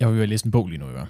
[0.00, 1.06] Jeg vil jo læse en bog lige nu, ikke?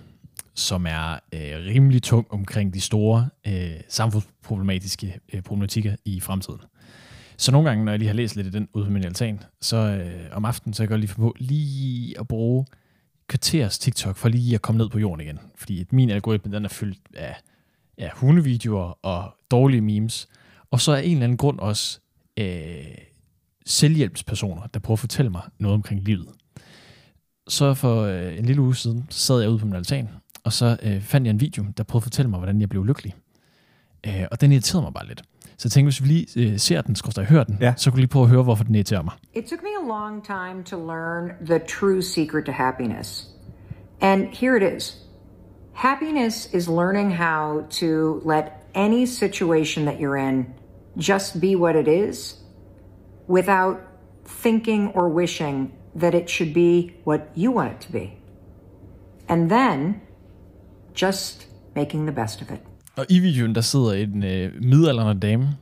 [0.55, 6.61] som er øh, rimelig tung omkring de store øh, samfundsproblematiske øh, problematikker i fremtiden.
[7.37, 9.43] Så nogle gange, når jeg lige har læst lidt af den ude på min altan,
[9.61, 12.67] så øh, om aftenen, så jeg godt lige få lige at bruge
[13.29, 15.39] kvarters TikTok for lige at komme ned på jorden igen.
[15.57, 17.37] Fordi at min algoritme, den er fyldt af,
[17.99, 20.29] af hundevideoer og dårlige memes.
[20.71, 22.01] Og så er en eller anden grund også
[22.37, 22.85] øh,
[23.67, 26.29] selvhjælpspersoner, der prøver at fortælle mig noget omkring livet.
[27.49, 30.09] Så for øh, en lille uge siden, så sad jeg ude på min altan,
[30.45, 32.85] og så øh, fandt jeg en video, der prøvede at fortælle mig, hvordan jeg blev
[32.85, 33.15] lykkelig.
[34.07, 35.23] Øh, og den irriterede mig bare lidt.
[35.45, 37.75] Så jeg tænkte, hvis vi lige øh, ser den, skal jeg høre den, Ja.
[37.77, 39.13] så kunne vi lige prøve at høre, hvorfor den irriterer mig.
[39.35, 43.29] It took me a long time to learn the true secret to happiness.
[44.01, 44.97] And here it is
[45.75, 48.45] happiness is learning how to let
[48.75, 50.47] any situation that you're in
[51.01, 52.37] just be what it is
[53.29, 53.77] without
[54.43, 58.11] thinking or wishing that it should be what you want it to be.
[59.29, 59.95] And then
[61.03, 62.61] just making the best of it.
[62.97, 65.57] Og i videoen, der sidder en øh, midaldrende dame.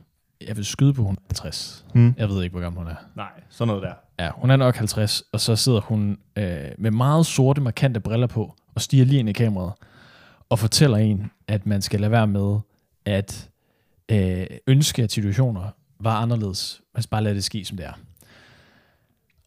[0.47, 1.85] Jeg vil skyde på, hun er 50.
[1.93, 2.13] Hmm.
[2.17, 2.95] Jeg ved ikke, hvor gammel hun er.
[3.15, 3.93] Nej, sådan noget der.
[4.19, 6.45] Ja, hun er nok 50, og så sidder hun øh,
[6.77, 9.73] med meget sorte, markante briller på, og stiger lige ind i kameraet,
[10.49, 12.59] og fortæller en, at man skal lade være med
[13.05, 13.49] at
[14.11, 16.81] øh, ønske, at situationer var anderledes.
[16.93, 17.93] Man skal bare lade det ske, som det er.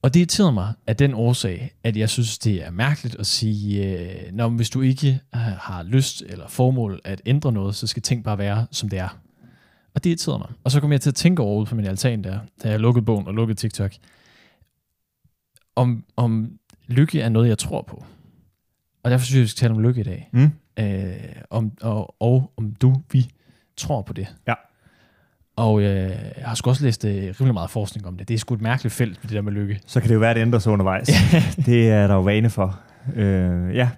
[0.03, 3.99] Og det irriterede mig af den årsag, at jeg synes, det er mærkeligt at sige,
[4.01, 8.03] øh, når hvis du ikke øh, har lyst eller formål at ændre noget, så skal
[8.03, 9.19] ting bare være, som det er.
[9.95, 10.49] Og det irriterede mig.
[10.65, 12.81] Og så kom jeg til at tænke over ude på min altan der, da jeg
[12.81, 13.93] lukkede bogen og lukkede TikTok,
[15.77, 16.53] om, om
[16.87, 18.05] lykke er noget, jeg tror på.
[19.03, 20.29] Og derfor synes jeg, vi skal tale om lykke i dag.
[20.33, 20.51] Mm.
[20.79, 21.15] Øh,
[21.51, 23.31] om, og, og om du, vi
[23.77, 24.37] tror på det.
[24.47, 24.55] Ja.
[25.61, 28.29] Og øh, jeg har sgu også læst øh, rimelig meget forskning om det.
[28.29, 29.81] Det er sgu et mærkeligt felt, det der med lykke.
[29.87, 31.11] Så kan det jo være, at det ændrer sig undervejs.
[31.67, 32.81] det er der jo vane for.
[33.17, 33.89] Øh, ja,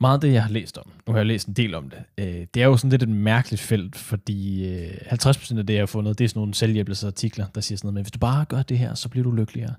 [0.00, 1.98] Meget af det, jeg har læst om, nu har jeg læst en del om det,
[2.18, 5.80] øh, det er jo sådan lidt et mærkeligt felt, fordi øh, 50% af det, jeg
[5.80, 8.44] har fundet, det er sådan nogle selvhjælpelsesartikler, der siger sådan noget med, hvis du bare
[8.44, 9.74] gør det her, så bliver du lykkeligere.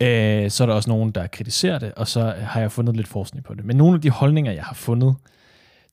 [0.00, 3.08] Øh, så er der også nogen, der kritiserer det, og så har jeg fundet lidt
[3.08, 3.64] forskning på det.
[3.64, 5.14] Men nogle af de holdninger, jeg har fundet,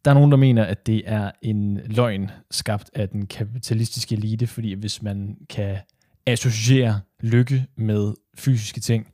[0.06, 4.48] der er nogen, der mener, at det er en løgn skabt af den kapitalistiske elite,
[4.48, 5.78] fordi hvis man kan
[6.26, 9.08] associere lykke med fysiske ting,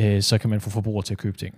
[0.00, 1.54] øh, så kan man få forbrugere til at købe ting.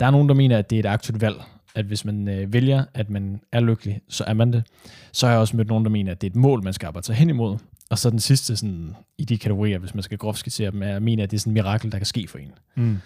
[0.00, 1.36] Der er nogen, der mener, at det er et aktivt valg,
[1.74, 4.64] at hvis man øh, vælger, at man er lykkelig, så er man det.
[5.12, 6.86] Så har jeg også mødt nogen, der mener, at det er et mål, man skal
[6.86, 7.58] arbejde sig hen imod.
[7.90, 10.96] Og så den sidste sådan, i de kategorier, hvis man skal groft skitsere dem, er
[10.96, 12.52] at mene, at det er sådan et mirakel, der kan ske for en.
[12.74, 12.98] Mm.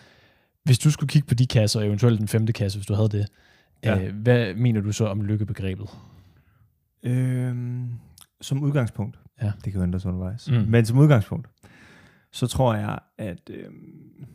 [0.64, 3.08] Hvis du skulle kigge på de kasser, og eventuelt den femte kasse, hvis du havde
[3.08, 3.26] det,
[3.84, 3.96] Ja.
[3.98, 4.06] ja.
[4.08, 5.88] øh, hvad mener du så om lykkebegrebet?
[7.02, 7.88] Øhm,
[8.40, 9.52] som udgangspunkt, Ja.
[9.64, 10.56] det kan jo ændre sig undervejs, Mm.
[10.68, 11.48] men som udgangspunkt,
[12.32, 14.26] så tror jeg, at øhm,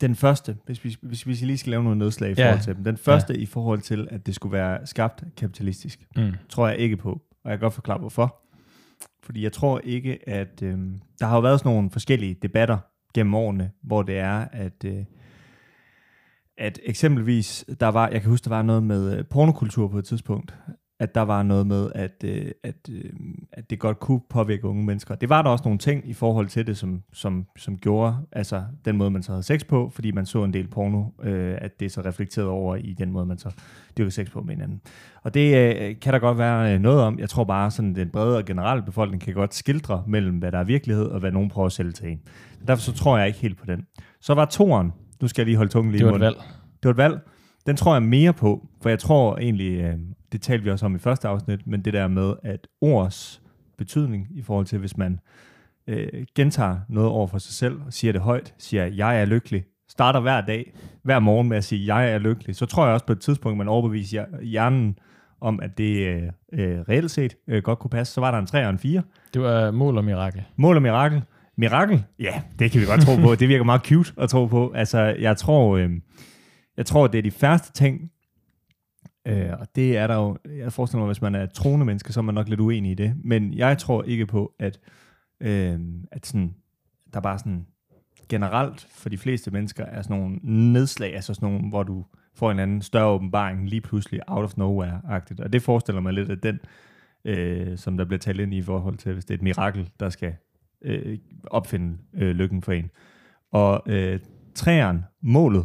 [0.00, 2.46] den første, hvis vi, hvis vi lige skal lave noget nedslag i Ja.
[2.48, 6.32] forhold til dem, den første i forhold til, at det skulle være skabt kapitalistisk, Mm.
[6.48, 7.10] tror jeg ikke på,
[7.44, 8.38] og jeg kan godt forklare hvorfor.
[9.22, 12.78] Fordi jeg tror ikke, at øhm, der har jo været sådan nogle forskellige debatter
[13.14, 15.04] gennem årene, hvor det er, at øh,
[16.58, 20.04] at eksempelvis, der var, jeg kan huske, der var noget med øh, pornokultur på et
[20.04, 20.54] tidspunkt,
[21.02, 23.10] at der var noget med, at, øh, at, øh,
[23.52, 25.14] at det godt kunne påvirke unge mennesker.
[25.14, 28.62] Det var der også nogle ting i forhold til det, som, som, som gjorde, altså
[28.84, 31.80] den måde, man så havde sex på, fordi man så en del porno, øh, at
[31.80, 33.50] det så reflekterede over i den måde, man så
[33.98, 34.80] dyrkede sex på med hinanden.
[35.22, 37.18] Og det øh, kan der godt være noget om.
[37.18, 40.58] Jeg tror bare, sådan den brede og generelle befolkning kan godt skildre mellem, hvad der
[40.58, 42.20] er virkelighed, og hvad nogen prøver at sælge til en.
[42.66, 43.86] Derfor så tror jeg ikke helt på den.
[44.20, 46.36] Så var toren, nu skal jeg lige holde tungen lige Det var et valg.
[46.82, 47.20] Det var et valg.
[47.66, 49.94] Den tror jeg mere på, for jeg tror egentlig, øh,
[50.32, 53.42] det talte vi også om i første afsnit, men det der med, at ords
[53.78, 55.20] betydning i forhold til, hvis man
[55.86, 59.64] øh, gentager noget over for sig selv, og siger det højt, siger, jeg er lykkelig,
[59.88, 63.06] starter hver dag, hver morgen med at sige, jeg er lykkelig, så tror jeg også
[63.06, 64.98] på et tidspunkt, man overbeviser hjernen
[65.40, 66.22] om, at det øh,
[66.52, 68.14] øh, reelt set øh, godt kunne passe.
[68.14, 69.02] Så var der en 3 og en 4.
[69.34, 70.42] Det var mål og mirakel.
[70.56, 71.22] Mål og mirakel.
[71.62, 72.04] Mirakel?
[72.18, 73.34] Ja, det kan vi godt tro på.
[73.34, 74.72] Det virker meget cute at tro på.
[74.74, 75.90] Altså, jeg tror, øh,
[76.76, 78.10] jeg tror, det er de færreste ting,
[79.26, 82.20] øh, og det er der jo, jeg forestiller mig, hvis man er troende menneske, så
[82.20, 84.78] er man nok lidt uenig i det, men jeg tror ikke på, at,
[85.40, 85.80] øh,
[86.12, 86.54] at sådan,
[87.14, 87.66] der bare sådan
[88.28, 90.38] generelt for de fleste mennesker er sådan nogle
[90.72, 92.04] nedslag, altså sådan nogle, hvor du
[92.34, 96.30] får en anden større åbenbaring lige pludselig out of nowhere-agtigt, og det forestiller mig lidt,
[96.30, 96.58] at den,
[97.24, 99.90] øh, som der bliver talt ind i i forhold til, hvis det er et mirakel,
[100.00, 100.34] der skal
[100.84, 102.90] øh, opfinde øh, lykken for en.
[103.52, 104.20] Og øh,
[104.54, 105.64] træeren, målet,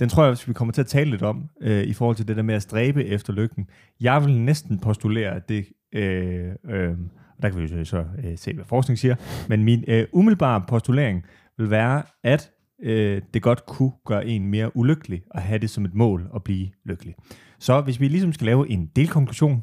[0.00, 2.28] den tror jeg, at vi kommer til at tale lidt om, øh, i forhold til
[2.28, 3.68] det der med at stræbe efter lykken.
[4.00, 6.90] Jeg vil næsten postulere, at det, øh, øh,
[7.36, 9.16] og der kan vi jo så, så øh, se, hvad forskning siger,
[9.48, 11.24] men min øh, umiddelbare postulering
[11.58, 12.50] vil være, at
[12.82, 16.44] øh, det godt kunne gøre en mere ulykkelig at have det som et mål at
[16.44, 17.14] blive lykkelig.
[17.58, 19.62] Så hvis vi ligesom skal lave en delkonklusion,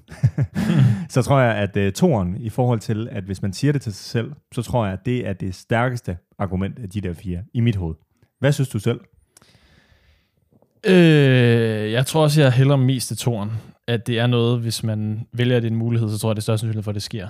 [1.10, 3.94] så tror jeg, at øh, toren i forhold til, at hvis man siger det til
[3.94, 7.40] sig selv, så tror jeg, at det er det stærkeste argument af de der fire
[7.54, 7.96] i mit hoved.
[8.40, 9.00] Hvad synes du selv?
[10.88, 13.52] Øh, jeg tror også, jeg hælder mest til toren.
[13.88, 16.44] At det er noget, hvis man vælger det en mulighed, så tror jeg, det er
[16.44, 17.28] størst sandsynlighed for, at det sker.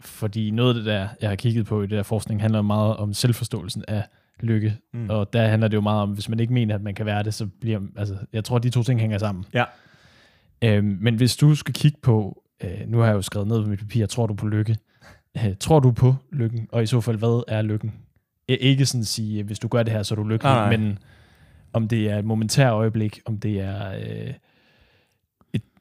[0.00, 2.96] Fordi noget af det der, jeg har kigget på i det der forskning, handler meget
[2.96, 4.04] om selvforståelsen af
[4.42, 4.76] lykke.
[4.94, 5.10] Mm.
[5.10, 7.22] Og der handler det jo meget om, hvis man ikke mener, at man kan være
[7.22, 7.80] det, så bliver...
[7.96, 9.44] Altså, jeg tror, at de to ting hænger sammen.
[9.54, 9.64] Ja.
[10.64, 12.42] Øhm, men hvis du skal kigge på...
[12.64, 14.76] Øh, nu har jeg jo skrevet ned på mit papir, tror du på lykke?
[15.36, 16.68] Øh, tror du på lykken?
[16.72, 17.94] Og i så fald, hvad er lykken?
[18.48, 20.76] Ikke sådan at sige, hvis du gør det her, så er du lykkelig, Nej, nej.
[20.76, 20.98] men
[21.72, 24.32] om det er et momentær øjeblik, om det er øh,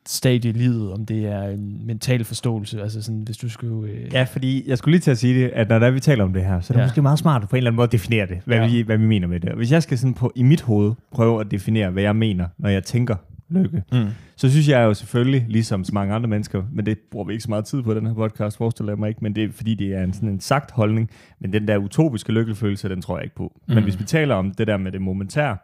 [0.08, 3.92] stadie i livet, om det er en mental forståelse, altså sådan, hvis du skulle...
[3.92, 6.24] Øh, Ja, fordi jeg skulle lige til at sige det, at når der vi taler
[6.24, 6.86] om det her, så er det Ja.
[6.88, 8.68] måske meget smart på en eller anden måde at definere det, hvad, Ja.
[8.68, 9.50] vi, hvad vi mener med det.
[9.50, 12.48] Og hvis jeg skal sådan på, i mit hoved prøve at definere, hvad jeg mener,
[12.58, 13.16] når jeg tænker
[13.50, 14.06] lykke, Mm.
[14.36, 17.44] så synes jeg jo selvfølgelig, ligesom så mange andre mennesker, men det bruger vi ikke
[17.44, 19.76] så meget tid på den her podcast, forestiller jeg mig ikke, men det er fordi,
[19.76, 21.10] det er en, sådan en sagt holdning,
[21.40, 23.60] men den der utopiske lykkefølelse, den tror jeg ikke på.
[23.68, 23.74] Mm.
[23.74, 25.58] Men hvis vi taler om det der med det momentære,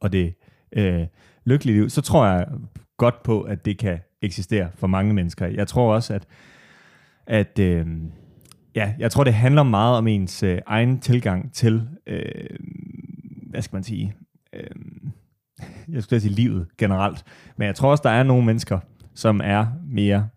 [0.00, 0.34] og det
[0.76, 1.00] øh,
[1.44, 2.46] lykkelige liv, så tror jeg
[2.96, 5.46] godt på, at det kan eksistere for mange mennesker.
[5.46, 6.26] Jeg tror også, at,
[7.26, 7.86] at øh,
[8.74, 12.56] ja, jeg tror, det handler meget om ens øh, egen tilgang til, øh,
[13.50, 14.14] hvad skal man sige,
[14.52, 14.70] øh,
[15.88, 17.24] jeg skulle sige livet generelt.
[17.56, 18.78] Men jeg tror også, der er nogle mennesker,
[19.14, 20.28] som er mere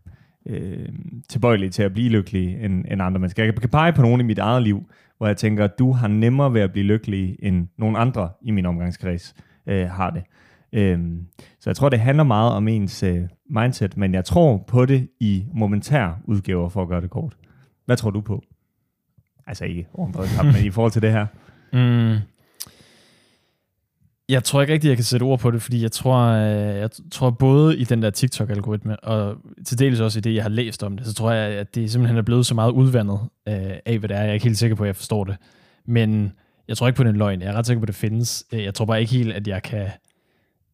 [0.46, 0.90] øh,
[1.30, 3.44] tilbøjelige til at blive lykkelige end, end andre mennesker.
[3.44, 6.08] Jeg kan pege på nogen i mit eget liv, hvor jeg tænker, at du har
[6.08, 9.36] nemmere ved at blive lykkelig, end nogle andre i min omgangskreds
[9.68, 10.24] øh, har det.
[10.76, 11.28] Øhm,
[11.60, 15.10] så jeg tror, det handler meget om ens øh, mindset, men jeg tror på det
[15.20, 17.36] i momentær udgaver, for at gøre det kort.
[17.86, 18.44] Hvad tror du på?
[19.48, 21.26] Altså ikke over en kamp, men i forhold til det her.
[21.74, 22.16] Mm.
[24.30, 26.90] Jeg tror ikke rigtigt, jeg kan sætte ord på det, fordi jeg tror, øh, jeg
[27.12, 30.84] tror både i den der TikTok-algoritme, og til dels også i det, jeg har læst
[30.84, 33.56] om det, så tror jeg, at det simpelthen er blevet så meget udvandet øh,
[33.86, 34.22] af, hvad det er.
[34.22, 35.36] Jeg er ikke helt sikker på, at jeg forstår det.
[35.86, 36.32] Men
[36.68, 37.42] jeg tror ikke på, den løgn.
[37.42, 38.46] Jeg er ret sikker på, at det findes.
[38.54, 39.88] Øh, jeg tror bare ikke helt, at jeg kan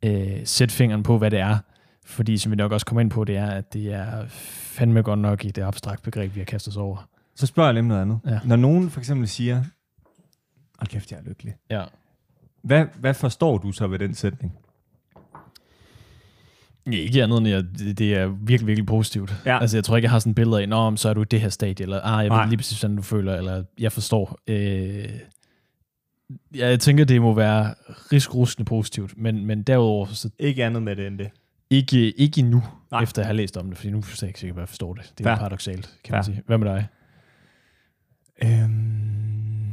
[0.06, 1.58] øh, sætte fingeren på, hvad det er.
[2.06, 5.20] Fordi, som vi nok også kommer ind på, det er, at det er fandme godt
[5.20, 7.08] nok i det abstrakt begreb, vi har kastet os over.
[7.36, 8.20] Så spørger jeg om noget andet.
[8.26, 8.40] Ja.
[8.46, 9.64] Når nogen for eksempel siger,
[10.80, 11.54] hold kæft, jeg er lykkelig.
[11.70, 11.84] Ja.
[12.62, 14.54] Hvad, hvad forstår du så ved den sætning?
[16.88, 17.66] Ja, ikke andet end, at
[17.98, 19.36] det, er virkelig, virkelig positivt.
[19.46, 19.60] Ja.
[19.60, 21.26] Altså, jeg tror ikke, jeg har sådan et billede af, Nå, så er du i
[21.26, 24.40] det her stadie, eller ah, jeg ved lige præcis, hvordan du føler, eller jeg forstår.
[24.48, 25.10] Øh,
[26.56, 30.96] ja, jeg tænker, det må være riskrusende positivt, men, men derudover, så Ikke andet med
[30.96, 31.30] det end det.
[31.70, 33.04] ikke, ikke endnu, Nej.
[33.04, 34.70] Efter at have læst om det, fordi nu er jeg ikke sikker på, at jeg
[34.70, 35.14] forstår det.
[35.18, 36.34] Det er paradoxalt, kan man Fair.
[36.34, 36.44] sige.
[36.48, 36.88] Hvad med dig?
[38.44, 39.72] Øhm,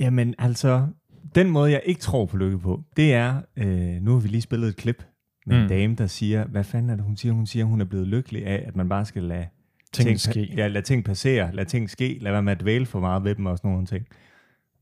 [0.00, 0.86] jamen altså,
[1.34, 4.40] den måde, jeg ikke tror på lykke på, det er, øh, nu har vi lige
[4.40, 5.04] spillet et klip
[5.46, 5.62] med mm.
[5.62, 7.32] en dame, der siger, hvad fanden er det, hun siger?
[7.32, 9.46] Hun siger, hun er blevet lykkelig af, at man bare skal lade
[9.92, 10.54] Ting ting, ske.
[10.56, 13.34] Ja, lade ting passere, lade ting ske, lad være med at dvæle for meget ved
[13.34, 14.06] dem og sådan nogle ting.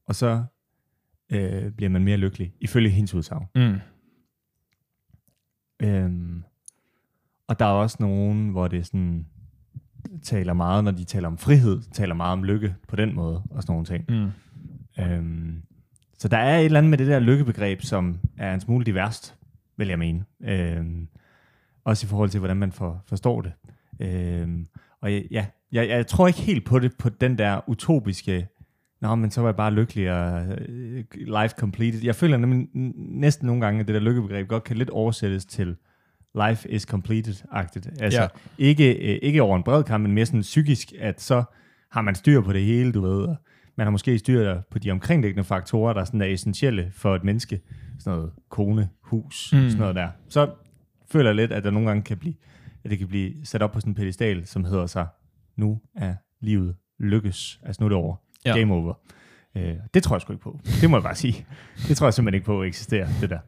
[0.06, 0.44] Og så
[1.32, 3.46] øh, bliver man mere lykkelig, ifølge hendes udsagn.
[3.54, 3.80] Mm.
[5.82, 6.44] Øhm,
[7.48, 9.26] og der er også nogen, hvor det sådan
[10.22, 13.62] taler meget, når de taler om frihed, taler meget om lykke på den måde, og
[13.62, 14.04] sådan nogle ting.
[14.08, 14.30] Mm.
[15.04, 15.62] Øhm,
[16.18, 19.36] så der er et eller andet med det der lykkebegreb, som er en smule diverst,
[19.76, 20.24] vil jeg mene.
[20.42, 21.08] Øhm,
[21.84, 23.52] også i forhold til, hvordan man for, forstår det.
[24.00, 24.66] Øhm,
[25.00, 28.48] og ja, jeg, jeg tror ikke helt på det, på den der utopiske,
[29.02, 32.00] Nå, men så var jeg bare lykkelig og øh, life completed.
[32.02, 35.76] Jeg føler nemlig næsten nogle gange, at det der lykkebegreb godt kan lidt oversættes til
[36.48, 38.02] life is completed-agtigt.
[38.02, 38.28] Altså Ja.
[38.58, 41.44] ikke, øh, ikke over en bred kamp, men mere sådan psykisk, at så
[41.90, 43.22] har man styr på det hele, du ved.
[43.24, 43.36] Og
[43.76, 47.60] man har måske styr på de omkringliggende faktorer, der sådan er essentielle for et menneske.
[47.98, 49.50] Sådan noget kone, hus.
[49.52, 49.58] Mm.
[49.58, 50.08] sådan noget der.
[50.28, 50.50] Så
[51.10, 52.34] føler jeg lidt, at der nogle gange kan blive,
[52.84, 55.06] at det kan blive sat op på sådan en pedestal, som hedder sig,
[55.56, 57.60] nu er livet lykkes.
[57.62, 58.16] Altså nu er det over.
[58.44, 58.58] Ja.
[58.58, 58.94] Game over.
[59.56, 60.60] Øh, det tror jeg sgu ikke på.
[60.80, 61.46] Det må jeg bare sige.
[61.88, 63.38] Det tror jeg simpelthen ikke på eksisterer, det der.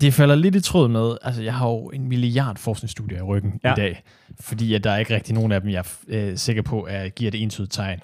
[0.00, 3.60] Det falder lidt i tråd med, altså jeg har jo en milliard forskningsstudier i ryggen
[3.64, 3.72] ja.
[3.72, 4.02] i dag,
[4.40, 7.14] fordi at der er ikke rigtig nogen af dem, jeg er øh, sikker på, at
[7.14, 8.00] giver det entydigt tegn.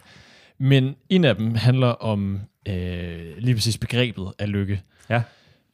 [0.58, 4.82] Men en af dem handler om øh, lige præcis begrebet af lykke.
[5.10, 5.22] Ja.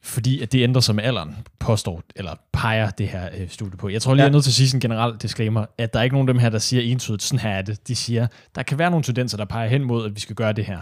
[0.03, 3.89] Fordi at det ændrer sig med alderen, påstår, eller peger det her øh, studie på.
[3.89, 4.25] Jeg tror lige, Ja.
[4.25, 6.29] jeg er nødt til at sige sådan en generel disclaimer, at der er ikke nogen
[6.29, 7.87] af dem her, der siger entydigt, sådan her er det.
[7.87, 10.53] De siger, der kan være nogle tendenser, der peger hen mod, at vi skal gøre
[10.53, 10.79] det her.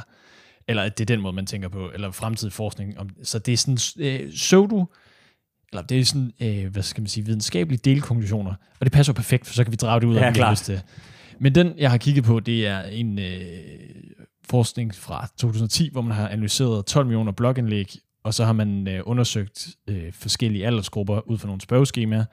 [0.68, 3.00] Eller at det er den måde, man tænker på, eller fremtidig forskning.
[3.00, 4.86] Om, så det er sådan øh, pseudo,
[5.74, 8.54] eller det er sådan, øh, hvad skal man sige, videnskabelige delkonklusioner.
[8.80, 10.34] Og det passer jo perfekt, for så kan vi drage det ud af Ja, dem,
[10.34, 10.50] klart.
[10.50, 10.82] hvis det.
[11.40, 13.42] Men den, jeg har kigget på, det er en øh,
[14.50, 17.96] forskning fra 2010, hvor man har analyseret 12 millioner blogindlæg,
[18.26, 22.26] og så har man øh, undersøgt øh, forskellige aldersgrupper ud fra nogle spørgeskemaer,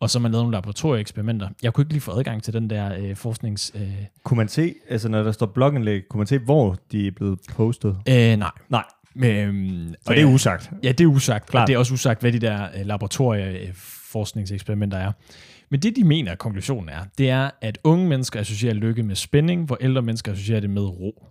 [0.00, 1.48] og så har man lavet nogle laboratorieeksperimenter.
[1.62, 3.72] Jeg kunne ikke lige få adgang til den der øh, forsknings...
[3.74, 7.10] Øh, Kunne man se, altså når der står blogindlæg, kunne man se, hvor de er
[7.10, 7.96] blevet postet?
[8.08, 8.50] øh, nej.
[8.68, 8.84] Nej,
[9.24, 10.70] Øhm, og det er usagt.
[10.82, 11.46] Ja, det er usagt.
[11.50, 11.62] Klart.
[11.62, 15.12] Og det er også usagt, hvad de der øh, laboratorieforskningseksperimenter er.
[15.70, 19.64] Men det, de mener, konklusionen er, det er, at unge mennesker associerer lykke med spænding,
[19.64, 21.26] hvor ældre mennesker associerer det med ro.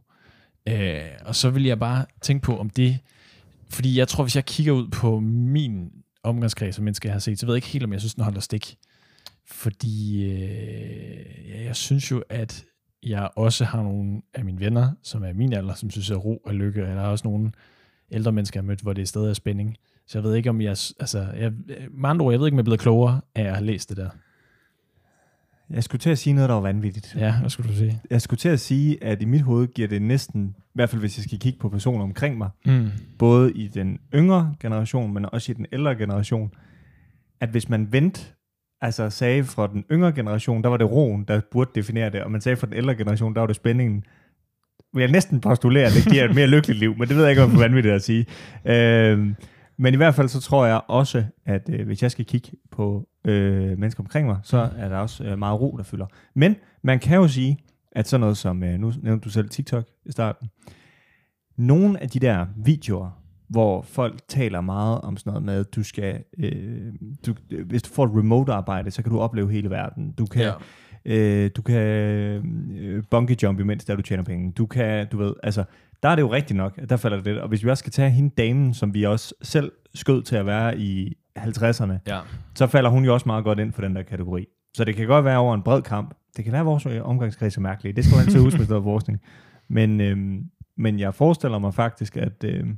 [0.69, 2.99] Øh, og så vil jeg bare tænke på, om det...
[3.73, 5.91] Fordi jeg tror, hvis jeg kigger ud på min
[6.23, 8.23] omgangskreds som mennesker, jeg har set, så ved jeg ikke helt, om jeg synes, den
[8.23, 8.77] holder stik.
[9.47, 12.65] Fordi øh, ja, jeg synes jo, at
[13.03, 16.41] jeg også har nogle af mine venner, som er min alder, som synes, at ro
[16.47, 16.83] er lykke.
[16.83, 17.51] Og der er også nogle
[18.11, 19.77] ældre mennesker, jeg har mødt, hvor det er stadig er spænding.
[20.07, 20.69] Så jeg ved ikke, om jeg...
[20.69, 23.43] Altså, jeg, øh, med andre ord, jeg ved ikke, om jeg er blevet klogere af
[23.43, 24.09] at have læst det der.
[25.69, 27.15] Jeg skulle til at sige noget, der var vanvittigt.
[27.19, 28.01] Ja, hvad skulle du sige?
[28.09, 30.99] Jeg skulle til at sige, at i mit hoved giver det næsten, i hvert fald
[30.99, 32.87] hvis jeg skal kigge på personer omkring mig, Mm.
[33.19, 36.51] både i den yngre generation, men også i den ældre generation,
[37.41, 38.21] at hvis man vendte,
[38.81, 42.31] altså sagde fra den yngre generation, der var det roen, der burde definere det, og
[42.31, 44.03] man sagde fra den ældre generation, der var det spændingen,
[44.93, 47.31] vil jeg næsten postulere, at det giver et mere lykkeligt liv, men det ved jeg
[47.31, 48.25] ikke, om det er vanvittigt at sige.
[48.65, 49.35] Øhm,
[49.77, 53.07] men i hvert fald så tror jeg også, at øh, hvis jeg skal kigge på
[53.25, 56.05] øh, mennesker omkring mig, så er der også øh, meget ro, der fylder.
[56.33, 57.57] Men man kan jo sige,
[57.91, 60.49] at sådan noget som, øh, nu nævnte du selv TikTok i starten,
[61.57, 65.83] nogle af de der videoer, hvor folk taler meget om sådan noget med, at du
[65.83, 66.93] skal, øh,
[67.25, 67.33] du,
[67.65, 70.11] hvis du får et remote arbejde, så kan du opleve hele verden.
[70.11, 70.53] Du kan, ja.
[71.15, 74.51] øh, du kan øh, bungee jump imens der du tjener penge.
[74.51, 75.63] Du kan, du ved, altså,
[76.03, 77.37] der er det jo rigtigt nok, at der falder det lidt.
[77.37, 80.45] Og hvis vi også skal tage hende damen, som vi også selv skød til at
[80.45, 82.19] være i 50'erne, Ja.
[82.55, 84.45] så falder hun jo også meget godt ind for den der kategori.
[84.73, 86.13] Så det kan godt være over en bred kamp.
[86.37, 87.93] Det kan være, at vores øh, omgangskreds er mærkelige.
[87.93, 89.19] Det skal man altid huske med noget forskning.
[89.69, 90.43] Men, øhm,
[90.77, 92.77] men jeg forestiller mig faktisk, at øhm,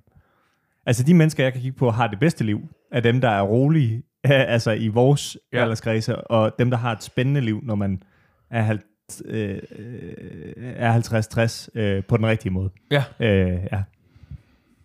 [0.86, 2.60] altså de mennesker, jeg kan kigge på, har det bedste liv,
[2.92, 5.62] er dem, der er rolige, altså i vores Ja.
[5.62, 8.02] alderskredse, og dem, der har et spændende liv, når man
[8.50, 8.78] er,
[9.26, 12.70] øh, øh, er 50-60 øh, på den rigtige måde.
[12.92, 13.04] Ja.
[13.20, 13.84] Øh, ja.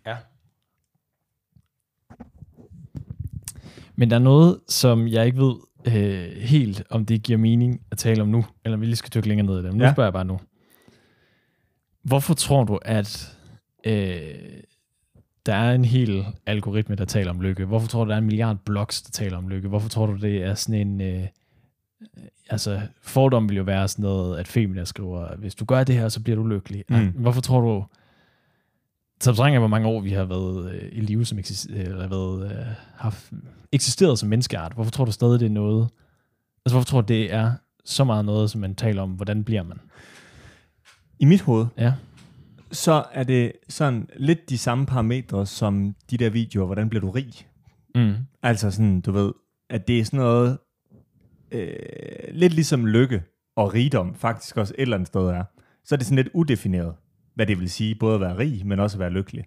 [0.05, 0.17] Ja.
[3.95, 5.55] Men der er noget, som jeg ikke ved
[5.87, 9.11] øh, helt, om det giver mening at tale om nu, eller om vi lige skal
[9.15, 9.71] dykke længere ned i det.
[9.71, 9.93] Men nu Ja.
[9.93, 10.39] spørger jeg bare nu.
[12.03, 13.37] Hvorfor tror du, at
[13.85, 14.21] øh,
[15.45, 17.65] der er en hel algoritme, der taler om lykke?
[17.65, 19.67] Hvorfor tror du, der er en milliard blogs, der taler om lykke?
[19.67, 21.01] Hvorfor tror du, det er sådan en...
[21.01, 21.27] Øh,
[22.49, 26.09] altså, fordom vil jo være sådan noget, at Femina skriver, hvis du gør det her,
[26.09, 26.83] så bliver du lykkelig.
[26.89, 26.95] Mm.
[26.95, 27.07] Mm.
[27.15, 27.85] Hvorfor tror du,
[29.21, 32.51] så jeg, hvor mange år vi har været øh, i live, som eksis- eller været,
[32.51, 32.65] øh,
[32.95, 33.17] har
[33.71, 34.73] eksisteret som menneskeart.
[34.73, 35.89] Hvorfor tror du stadig, det er noget?
[36.65, 37.51] Altså, hvorfor tror du, det er
[37.85, 39.77] så meget noget, som man taler om, hvordan bliver man?
[41.19, 41.93] I mit hoved, Ja.
[42.71, 47.11] så er det sådan lidt de samme parametre som de der videoer, hvordan bliver du
[47.11, 47.33] rig?
[47.95, 48.13] Mm.
[48.43, 49.33] Altså sådan, du ved,
[49.69, 50.57] at det er sådan noget,
[51.51, 51.69] øh,
[52.31, 53.23] lidt ligesom lykke
[53.55, 55.43] og rigdom faktisk også et eller andet sted er.
[55.85, 56.95] Så er det sådan lidt udefineret,
[57.35, 59.45] hvad det vil sige, både at være rig, men også at være lykkelig.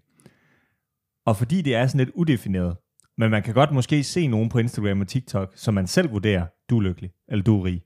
[1.27, 2.77] Og fordi det er sådan lidt udefineret,
[3.19, 6.47] men man kan godt måske se nogen på Instagram og TikTok, som man selv vurderer,
[6.71, 7.83] du er lykkelig, eller du er rig.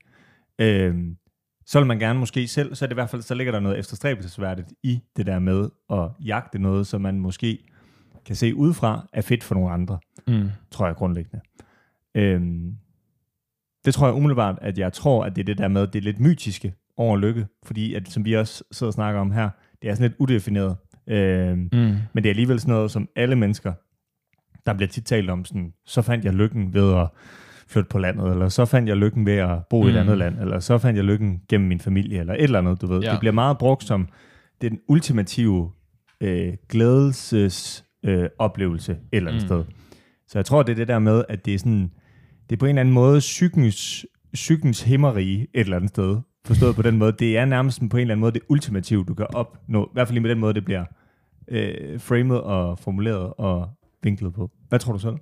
[0.61, 1.15] Øhm,
[1.65, 3.59] så vil man gerne måske selv, så er det i hvert fald, så ligger der
[3.59, 7.59] noget efterstræbelsesværdigt i det der med at jagte noget, som man måske
[8.25, 10.49] kan se udefra, er fedt for nogle andre Mm.
[10.71, 11.41] tror jeg grundlæggende.
[12.15, 12.75] Øhm,
[13.89, 16.03] det tror jeg umiddelbart, at jeg tror, at det er det der med, det er
[16.03, 19.49] lidt mytiske over lykke, fordi at, som vi også sidder og snakker om her,
[19.81, 20.75] det er sådan lidt udefineret.
[21.07, 21.95] Øhm, Mm.
[22.13, 23.73] men det er alligevel sådan noget, som alle mennesker,
[24.65, 27.07] der bliver tit talt om, sådan, så fandt jeg lykken ved at
[27.67, 29.99] flytte på landet, eller så fandt jeg lykken ved at bo i et Mm.
[29.99, 32.87] andet land, eller så fandt jeg lykken gennem min familie, eller et eller andet, du
[32.87, 33.01] ved.
[33.01, 33.11] Ja.
[33.11, 34.07] Det bliver meget brugt som
[34.61, 35.71] den ultimative
[36.21, 39.57] øh, glædelses øh, oplevelse et eller andet Mm.
[39.57, 39.63] mm.
[39.65, 39.73] sted.
[40.27, 41.91] Så jeg tror, det er det der med, at det er sådan,
[42.49, 46.17] det er på en eller anden måde psykens, psykens himmerige et eller andet sted.
[46.45, 47.11] Forstået på den måde.
[47.19, 49.85] Det er nærmest på en eller anden måde det ultimative, du kan opnå.
[49.85, 50.85] I hvert fald lige med den måde, det bliver
[51.47, 53.69] øh, framet og formuleret og
[54.03, 54.51] vinklet på.
[54.69, 55.15] Hvad tror du selv?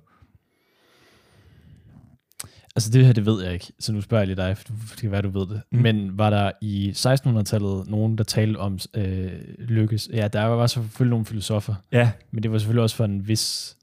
[2.76, 5.00] Altså det her, det ved jeg ikke, så nu spørger jeg lige dig, for det
[5.00, 5.62] kan være, du ved det.
[5.72, 5.78] Mm.
[5.78, 10.08] Men var der i 1600-tallet nogen, der talte om øh, lykkes?
[10.12, 13.76] Ja, der var selvfølgelig nogle filosofer, Ja, men det var selvfølgelig også for en vis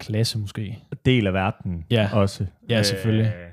[0.00, 0.78] klasse måske.
[1.04, 2.08] del af verden Ja.
[2.12, 2.46] også.
[2.68, 3.26] Ja, selvfølgelig.
[3.26, 3.48] Øh,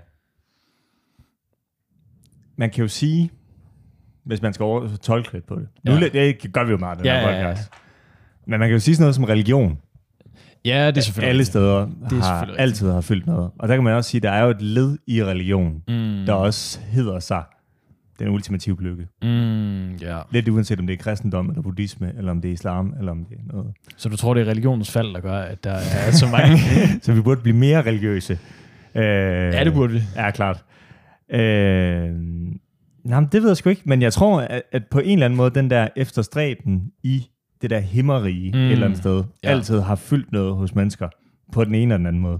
[2.58, 3.32] man kan jo sige,
[4.24, 5.68] hvis man skal over, tolke lidt på det.
[5.84, 6.00] Nu, Ja.
[6.14, 6.28] ja.
[6.42, 7.48] Det gør vi jo meget, den Ja, her ja, ja.
[7.50, 7.72] podcast.
[8.48, 9.78] Men man kan jo sige sådan noget som religion.
[10.66, 13.52] Ja, det er selvfølgelig Alle steder er har altid har fyldt noget.
[13.60, 16.25] Og der kan man også sige, at der er jo et led i religion, Mm.
[16.25, 17.44] der også hedder sig
[18.19, 19.07] den ultimative lykke.
[19.22, 20.19] Mm, ja.
[20.31, 23.25] Lidt uanset om det er kristendom, eller buddhisme, eller om det er islam, eller om
[23.25, 23.74] det er noget.
[23.98, 25.72] Så du tror, det er religionens fald, der gør, at der
[26.07, 26.57] er så mange...
[27.01, 28.39] Så vi burde blive mere religiøse.
[28.95, 30.01] Øh, ja, det burde vi.
[30.15, 30.63] Ja, klart.
[31.34, 32.10] Øh,
[33.03, 35.38] nej, det ved jeg sgu ikke, men jeg tror, at, at på en eller anden
[35.38, 37.25] måde, den der efterstræben i
[37.62, 38.60] det der himmerige mm.
[38.60, 39.50] et eller andet sted, Ja.
[39.50, 39.55] ja.
[39.55, 41.10] altid har fyldt noget hos mennesker,
[41.51, 42.39] på den ene eller den anden måde.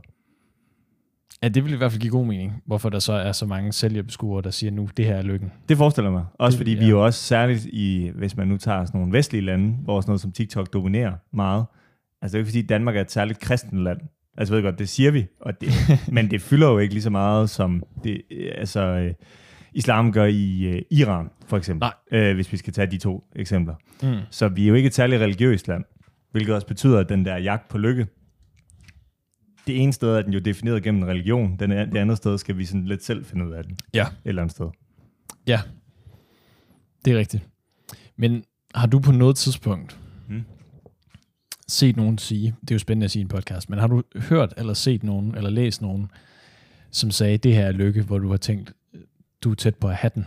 [1.46, 3.74] Ja, det vil i hvert fald give god mening, hvorfor der så er så mange
[3.74, 5.52] sælgerbeskuere, der siger nu, det her er lykken.
[5.70, 6.26] Det forestiller mig.
[6.40, 6.80] Også Det- fordi ja.
[6.80, 10.10] vi jo også særligt i, hvis man nu tager sådan nogle vestlige lande, hvor sådan
[10.10, 11.66] noget som TikTok dominerer meget.
[12.22, 14.00] Altså det er jo ikke fordi Danmark er et særligt kristen land.
[14.38, 15.70] Altså jeg ved godt, det siger vi, og det,
[16.16, 18.22] men det fylder jo ikke lige så meget, som det,
[18.58, 19.14] altså, øh,
[19.74, 21.90] islam gør i øh, Iran, for eksempel.
[22.12, 23.76] Øh, hvis vi skal tage de to eksempler.
[24.04, 24.16] Mm.
[24.30, 25.84] Så vi er jo ikke et særligt religiøst land,
[26.32, 28.08] hvilket også betyder, at den der jagt på lykke,
[29.68, 32.38] det ene sted er den jo defineret gennem en religion, den er, det andet sted
[32.38, 34.04] skal vi sådan lidt selv finde ud af den, Ja.
[34.04, 34.66] et eller andet sted.
[35.48, 35.62] Ja,
[37.06, 37.44] det er rigtigt.
[38.18, 38.44] Men
[38.76, 40.44] har du på noget tidspunkt Mm.
[41.68, 44.04] set nogen sige, det er jo spændende at sige i en podcast, men har du
[44.16, 46.08] hørt eller set nogen, eller læst nogen,
[46.92, 48.74] som sagde, det her er lykke, hvor du har tænkt,
[49.44, 50.26] du er tæt på at have den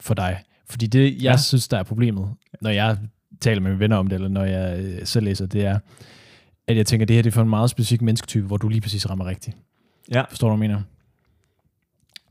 [0.00, 0.42] for dig?
[0.68, 1.30] Fordi det, jeg ja.
[1.30, 1.36] Ja.
[1.36, 2.98] synes, der er problemet, når jeg
[3.40, 5.78] taler med mine venner om det, eller når jeg øh, selv læser, det er,
[6.68, 8.80] at jeg tænker, det her det er for en meget specifik mennesketype, hvor du lige
[8.80, 9.56] præcis rammer rigtigt.
[10.14, 10.22] Ja.
[10.28, 10.82] Forstår du, hvad jeg mener?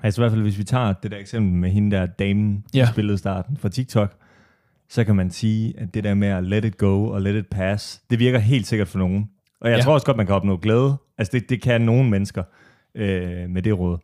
[0.03, 2.79] Altså i hvert fald, hvis vi tager det der eksempel med hende der damen, Ja.
[2.79, 2.87] ja.
[2.91, 4.15] spillede starten fra TikTok,
[4.89, 7.47] så kan man sige, at det der med at let it go og let it
[7.47, 9.29] pass, det virker helt sikkert for nogen.
[9.61, 9.77] Og jeg Ja.
[9.77, 9.83] ja.
[9.83, 10.95] tror også godt, man kan opnå glæde.
[11.17, 12.43] Altså det, det kan nogle mennesker
[12.95, 13.97] øh, med det råd.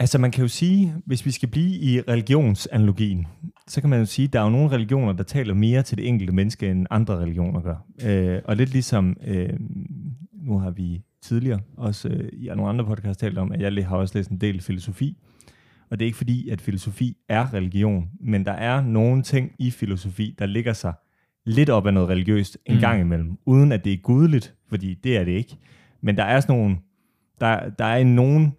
[0.00, 3.26] Altså man kan jo sige, hvis vi skal blive i religionsanalogien,
[3.68, 5.98] så kan man jo sige, at der er jo nogle religioner, der taler mere til
[5.98, 7.76] det enkelte menneske, end andre religioner gør.
[8.04, 9.52] Øh, og lidt ligesom, øh,
[10.32, 13.96] nu har vi tidligere, også øh, i nogle andre podcasts talt om, at jeg har
[13.96, 15.16] også læst en del filosofi.
[15.90, 19.70] Og det er ikke fordi, at filosofi er religion, men der er nogle ting i
[19.70, 20.92] filosofi, der ligger sig
[21.46, 22.80] lidt op af noget religiøst en Mm.
[22.80, 25.56] gang imellem, uden at det er gudeligt, fordi det er det ikke.
[26.00, 26.76] Men der er sådan nogle,
[27.40, 28.50] der, der er i nogle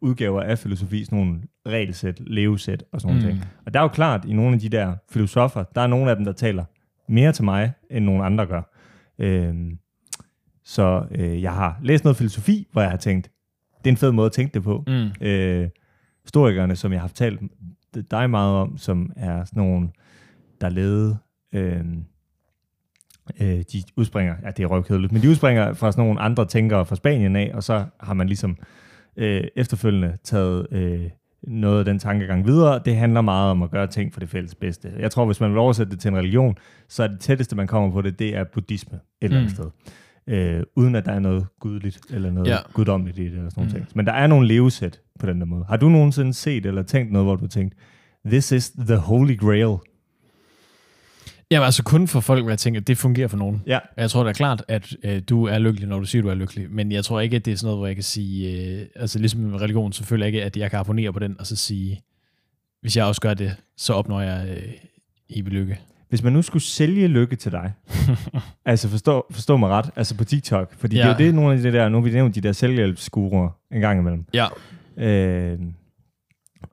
[0.00, 3.22] udgaver af filosofi sådan nogle regelsæt, levesæt og sådan Mm.
[3.22, 3.44] ting.
[3.66, 6.16] Og der er jo klart, i nogle af de der filosofer, der er nogle af
[6.16, 6.64] dem, der taler
[7.08, 8.62] mere til mig, end nogle andre gør.
[9.18, 9.78] Øhm,
[10.64, 13.30] så øh, jeg har læst noget filosofi, hvor jeg har tænkt,
[13.78, 14.84] det er en fed måde at tænke det på.
[14.86, 15.26] Mm.
[15.26, 15.68] Øh,
[16.22, 17.40] historikerne, som jeg har fortalt
[18.10, 19.88] dig meget om, som er sådan nogle,
[20.60, 21.18] der levede,
[21.52, 21.84] øh,
[23.40, 26.86] øh, de udspringer, ja det er røvkedeligt, men de udspringer fra sådan nogle andre tænkere
[26.86, 28.56] fra Spanien af, og så har man ligesom
[29.16, 31.00] øh, efterfølgende taget øh,
[31.42, 32.80] noget af den tankegang videre.
[32.84, 34.92] Det handler meget om at gøre ting for det fælles bedste.
[34.98, 36.56] Jeg tror, hvis man vil oversætte det til en religion,
[36.88, 39.54] så er det tætteste, man kommer på det, det er buddhisme et eller andet Mm.
[39.54, 39.70] sted.
[40.26, 42.56] Øh, uden at der er noget gudeligt eller noget Ja.
[42.72, 43.70] guddommeligt i det eller sådan Mm.
[43.70, 43.86] ting.
[43.94, 45.64] Men der er nogle levesæt på den der måde.
[45.68, 47.74] Har du nogensinde set eller tænkt noget, hvor du har tænkt,
[48.26, 49.76] this is the holy grail?
[51.54, 53.62] Jamen altså kun for folk, hvor jeg tænker, at det fungerer for nogen.
[53.66, 53.78] Ja.
[53.96, 56.34] Jeg tror da klart, at øh, du er lykkelig, når du siger, at du er
[56.34, 56.66] lykkelig.
[56.70, 59.18] Men jeg tror ikke, at det er sådan noget, hvor jeg kan sige, øh, altså
[59.18, 62.00] ligesom med religion, selvfølgelig ikke, at jeg kan abonnere på den, og så sige,
[62.80, 64.72] hvis jeg også gør det, så opnår jeg øh,
[65.30, 65.78] evig lykke.
[66.08, 67.72] Hvis man nu skulle sælge lykke til dig,
[68.66, 71.02] altså forstå, forstå mig ret, altså på TikTok, fordi ja.
[71.02, 71.14] det Ja.
[71.14, 73.80] er jo det, nogle af de der, nu har vi nævnt de der selvhjælpsguruer en
[73.80, 74.46] gang imellem, Ja.
[74.96, 75.58] øh,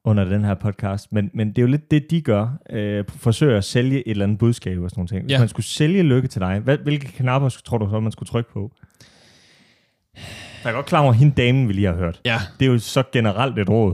[0.04, 3.58] under den her podcast, men, men det er jo lidt det, de gør, øh, forsøger
[3.58, 5.24] at sælge et eller andet budskab og sådan nogle ting.
[5.24, 5.40] Hvis Ja.
[5.40, 8.52] man skulle sælge lykke til dig, hvad, hvilke knapper tror du så, man skulle trykke
[8.54, 8.72] på?
[10.64, 12.22] Jeg er godt klar over, hende damen, vi lige har hørt.
[12.26, 12.38] Ja.
[12.60, 13.94] Det er jo så generelt et råd.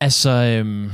[0.00, 0.90] Altså, øhm,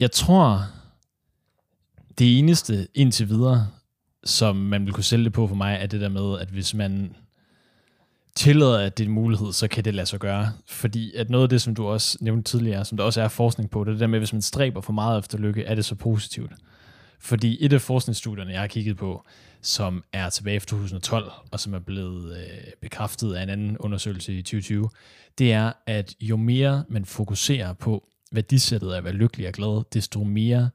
[0.00, 0.60] jeg tror,
[2.18, 3.68] det eneste indtil videre,
[4.24, 6.74] som man vil kunne sælge det på for mig, er det der med, at hvis
[6.74, 7.16] man
[8.38, 10.52] tillader, at det er en mulighed, så kan det lade sig gøre.
[10.66, 13.70] Fordi at noget af det, som du også nævnte tidligere, som der også er forskning
[13.70, 15.74] på, det er det der med, at hvis man stræber for meget efter lykke, er
[15.74, 16.52] det så positivt.
[17.20, 19.24] Fordi et af forskningsstudierne, jeg har kigget på,
[19.62, 24.34] som er tilbage fra 2012, og som er blevet øh, bekræftet af en anden undersøgelse
[24.34, 24.88] i 2020,
[25.38, 29.82] det er, at jo mere man fokuserer på værdisættet af at være lykkelig og glad,
[29.92, 30.70] desto mere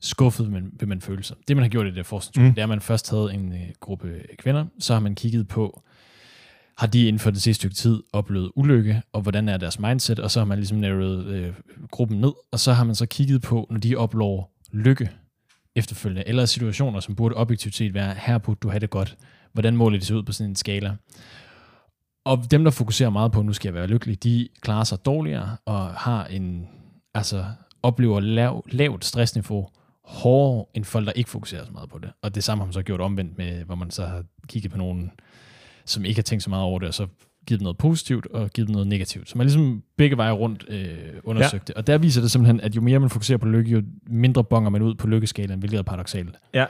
[0.00, 1.36] skuffet man, vil man føle sig.
[1.48, 2.48] Det man har gjort i det forskningsstudie.
[2.48, 2.54] Mm.
[2.54, 5.82] det er, at man først havde en øh, gruppe kvinder, så har man kigget på,
[6.78, 10.18] har de inden for det sidste stykke tid oplevet ulykke, og hvordan er deres mindset,
[10.18, 11.54] og så har man ligesom narrowet øh,
[11.90, 15.10] gruppen ned, og så har man så kigget på, når de oplever lykke
[15.76, 19.16] efterfølgende, eller situationer, som burde objektivt set være, her burde du have det godt.
[19.52, 20.96] Hvordan måler de sig ud på sådan en skala?
[22.24, 25.56] Og dem, der fokuserer meget på, nu skal jeg være lykkelig, de klarer sig dårligere,
[25.64, 26.68] og har en,
[27.14, 27.44] altså
[27.82, 29.68] oplever lav, lavt stressniveau,
[30.04, 32.12] hårdere end folk, der ikke fokuserer så meget på det.
[32.22, 34.78] Og det samme har man så gjort omvendt med, hvor man så har kigget på
[34.78, 35.10] nogen,
[35.86, 37.06] som ikke har tænkt så meget over det, og så
[37.46, 39.28] givet dem noget positivt og givet dem noget negativt.
[39.28, 40.88] Så man ligesom begge veje rundt øh,
[41.24, 41.76] undersøgt det.
[41.76, 44.70] Og der viser det simpelthen, at jo mere man fokuserer på lykke, jo mindre bonger
[44.70, 46.36] man ud på lykkeskalaen, hvilket er paradoxalt.
[46.54, 46.64] Ja.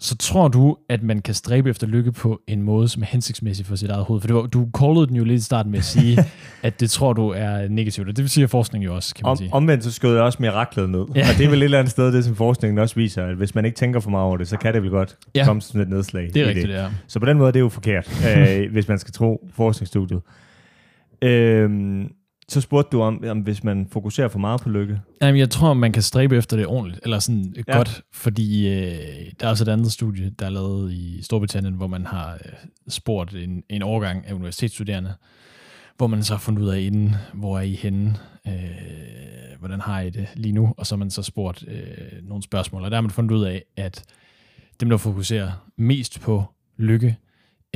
[0.00, 3.66] Så tror du, at man kan stræbe efter lykke på en måde, som er hensigtsmæssig
[3.66, 4.20] for sit eget hoved?
[4.20, 6.18] For det var, du callede den jo lidt i starten med at sige,
[6.62, 9.22] at det tror du er negativt, og det vil sige, at forskning jo også, kan
[9.24, 9.54] man Om, sige.
[9.54, 10.98] omvendt så skød jeg også miraklet ned.
[11.14, 11.20] Ja.
[11.28, 13.54] Og det er vel et eller andet sted, det som forskningen også viser, at hvis
[13.54, 15.44] man ikke tænker for meget over det, så kan det vel godt Ja.
[15.44, 16.30] komme sådan et nedslag.
[16.34, 16.90] det er rigtigt, det er.
[17.06, 20.20] Så på den måde er det jo forkert, øh, hvis man skal tro forskningsstudiet.
[21.22, 22.08] Øhm,
[22.48, 25.00] så spurgte du om, om, hvis man fokuserer for meget på lykke.
[25.22, 27.62] Jamen, jeg tror, man kan stræbe efter det ordentligt, eller sådan ja.
[27.68, 27.76] Ja.
[27.76, 31.86] godt, fordi øh, der er også et andet studie, der er lavet i Storbritannien, hvor
[31.86, 32.52] man har øh,
[32.88, 35.14] spurgt en, en årgang af universitetsstuderende,
[35.96, 38.52] hvor man så har fundet ud af inden, hvor er I henne, øh,
[39.58, 42.82] hvordan har I det lige nu, og så har man så spurgt øh, nogle spørgsmål,
[42.84, 44.04] og der har man fundet ud af, at
[44.80, 46.44] dem, der fokuserer mest på
[46.76, 47.16] lykke,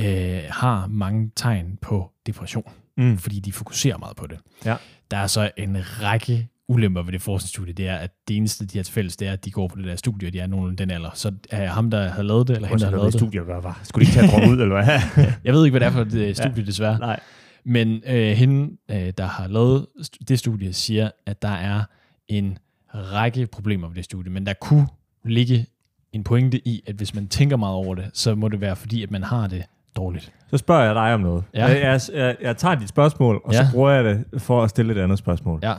[0.01, 3.17] øh, har mange tegn på depression, Mm.
[3.17, 4.39] fordi de fokuserer meget på det.
[4.65, 4.75] Ja.
[5.11, 8.77] Der er så en række ulemper ved det forskningsstudie, det er, at det eneste, de
[8.77, 10.47] har til fælles, det er, at de går på det der studie, og de er
[10.47, 11.09] nogen den alder.
[11.13, 13.21] Så er ham, der har lavet det, eller hende, der har lavet det.
[13.21, 13.79] studier gør, var.
[13.83, 15.25] Skulle de ikke tage ud, eller hvad?
[15.43, 16.99] Jeg ved ikke, hvad det er for et øh, studie, desværre.
[16.99, 17.19] Nej.
[17.65, 19.85] Men øh, hende, øh, der har lavet
[20.27, 21.83] det studie, siger, at der er
[22.27, 22.57] en
[22.93, 24.87] række problemer ved det studie, men der kunne
[25.25, 25.65] ligge
[26.13, 29.03] en pointe i, at hvis man tænker meget over det, så må det være fordi,
[29.03, 29.63] at man har det
[29.95, 30.33] dårligt.
[30.49, 31.43] Så spørger jeg dig om noget.
[31.53, 31.65] Ja.
[31.65, 33.57] Jeg, jeg, jeg, jeg tager dit spørgsmål, og Ja.
[33.65, 35.59] så bruger jeg det for at stille et andet spørgsmål.
[35.63, 35.73] Ja.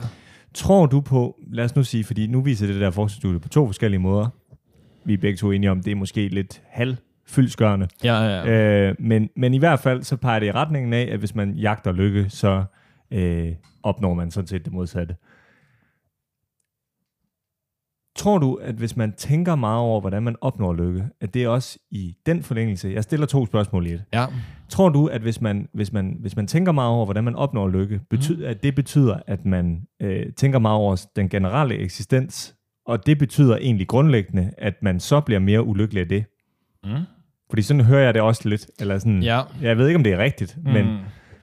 [0.53, 3.65] Tror du på, lad os nu sige, fordi nu viser det der forskningsstudie på to
[3.65, 4.27] forskellige måder.
[5.05, 7.87] Vi er begge to enige om, det er måske lidt halvfyldskørende.
[8.03, 8.89] Ja, ja, ja.
[8.89, 11.51] Øh, men, men i hvert fald, så peger det i retningen af, at hvis man
[11.53, 12.63] jagter lykke, så
[13.11, 13.51] øh,
[13.83, 15.15] opnår man sådan set det modsatte.
[18.15, 21.47] Tror du, at hvis man tænker meget over, hvordan man opnår lykke, at det er
[21.47, 24.03] også i den forlængelse, jeg stiller to spørgsmål i et.
[24.13, 24.25] ja.
[24.69, 27.67] Tror du, at hvis man, hvis man, hvis man tænker meget over, hvordan man opnår
[27.69, 33.05] lykke, betyder, at det betyder, at man øh, tænker meget over den generelle eksistens, og
[33.05, 36.25] det betyder egentlig grundlæggende, at man så bliver mere ulykkelig af det?
[36.83, 36.89] Mm.
[37.49, 38.67] Fordi sådan hører jeg det også lidt.
[38.79, 39.41] Eller sådan, Ja.
[39.61, 40.71] Jeg ved ikke, om det er rigtigt, mm.
[40.71, 40.85] men,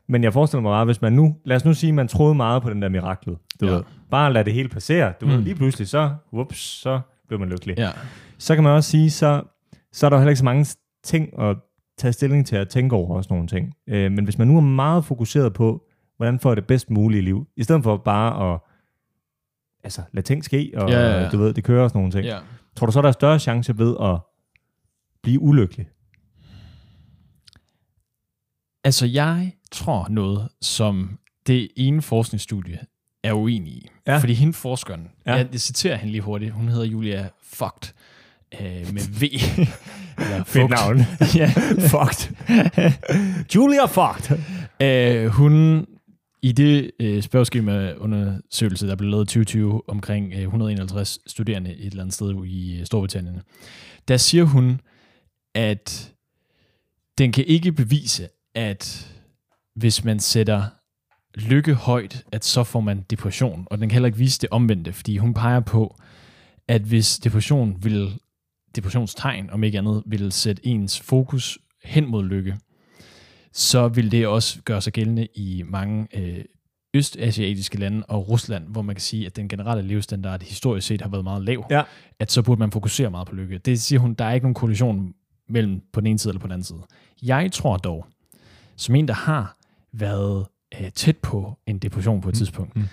[0.08, 2.34] men jeg forestiller mig bare, hvis man nu, lad os nu sige, at man troede
[2.34, 3.38] meget på den der miraklet.
[3.60, 3.72] Du Ja.
[3.72, 3.82] ved,
[4.12, 5.12] bare lad det hele passere.
[5.20, 5.32] Du mm.
[5.32, 7.78] ved, lige pludselig så, whoops, så blev man lykkelig.
[7.78, 7.90] Ja.
[8.38, 9.42] Så kan man også sige, så,
[9.92, 10.66] så er der heller ikke så mange
[11.04, 11.56] ting at
[11.98, 13.74] tage stilling til at tænke over også nogle ting.
[13.88, 15.84] Øh, men hvis man nu er meget fokuseret på,
[16.16, 18.60] hvordan får jeg det bedst mulige liv, i stedet for bare at
[19.84, 21.28] altså, lade ting ske, og Ja, ja, ja.
[21.30, 22.24] du ved, det kører og sådan nogle ting.
[22.24, 22.38] ja.
[22.76, 24.18] Tror du så, der er større chance ved at
[25.22, 25.88] blive ulykkelig?
[28.84, 32.78] Altså, jeg tror noget, som det ene forskningsstudie
[33.22, 33.88] er uenig i.
[34.06, 34.18] Ja.
[34.18, 35.34] Fordi hende forskeren, Ja.
[35.34, 37.94] jeg, jeg citerer hende lige hurtigt, hun hedder Julia Fugt,
[38.60, 39.22] øh, med V.
[40.22, 40.70] Eller Fedt Fugt.
[40.70, 40.98] navn.
[41.40, 41.52] ja.
[41.88, 42.34] Fucked.
[43.54, 44.38] Julia Fucked.
[44.82, 45.86] Øh, hun,
[46.42, 52.02] i det øh, spørgeskema-undersøgelse, der blev lavet i 2020 omkring øh, 151 studerende et eller
[52.02, 53.40] andet sted i øh, Storbritannien,
[54.08, 54.80] der siger hun,
[55.54, 56.12] at
[57.18, 59.12] den kan ikke bevise, at
[59.76, 60.64] hvis man sætter
[61.34, 63.66] lykke højt, at så får man depression.
[63.70, 65.96] Og den kan heller ikke vise det omvendte, fordi hun peger på,
[66.68, 68.18] at hvis depression vil,
[68.76, 72.56] depressionstegn om ikke andet, vil sætte ens fokus hen mod lykke,
[73.52, 76.44] så vil det også gøre sig gældende i mange øh,
[76.94, 81.08] østasiatiske lande og Rusland, hvor man kan sige, at den generelle levestandard historisk set har
[81.08, 81.82] været meget lav, Ja.
[82.18, 83.58] at så burde man fokusere meget på lykke.
[83.58, 85.12] Det siger hun, der er ikke nogen kollision
[85.48, 86.78] mellem på den ene side eller på den anden side.
[87.22, 88.06] Jeg tror dog,
[88.76, 89.56] som en, der har
[89.92, 90.46] været
[90.80, 92.84] øh, tæt på en depression på et tidspunkt, mm.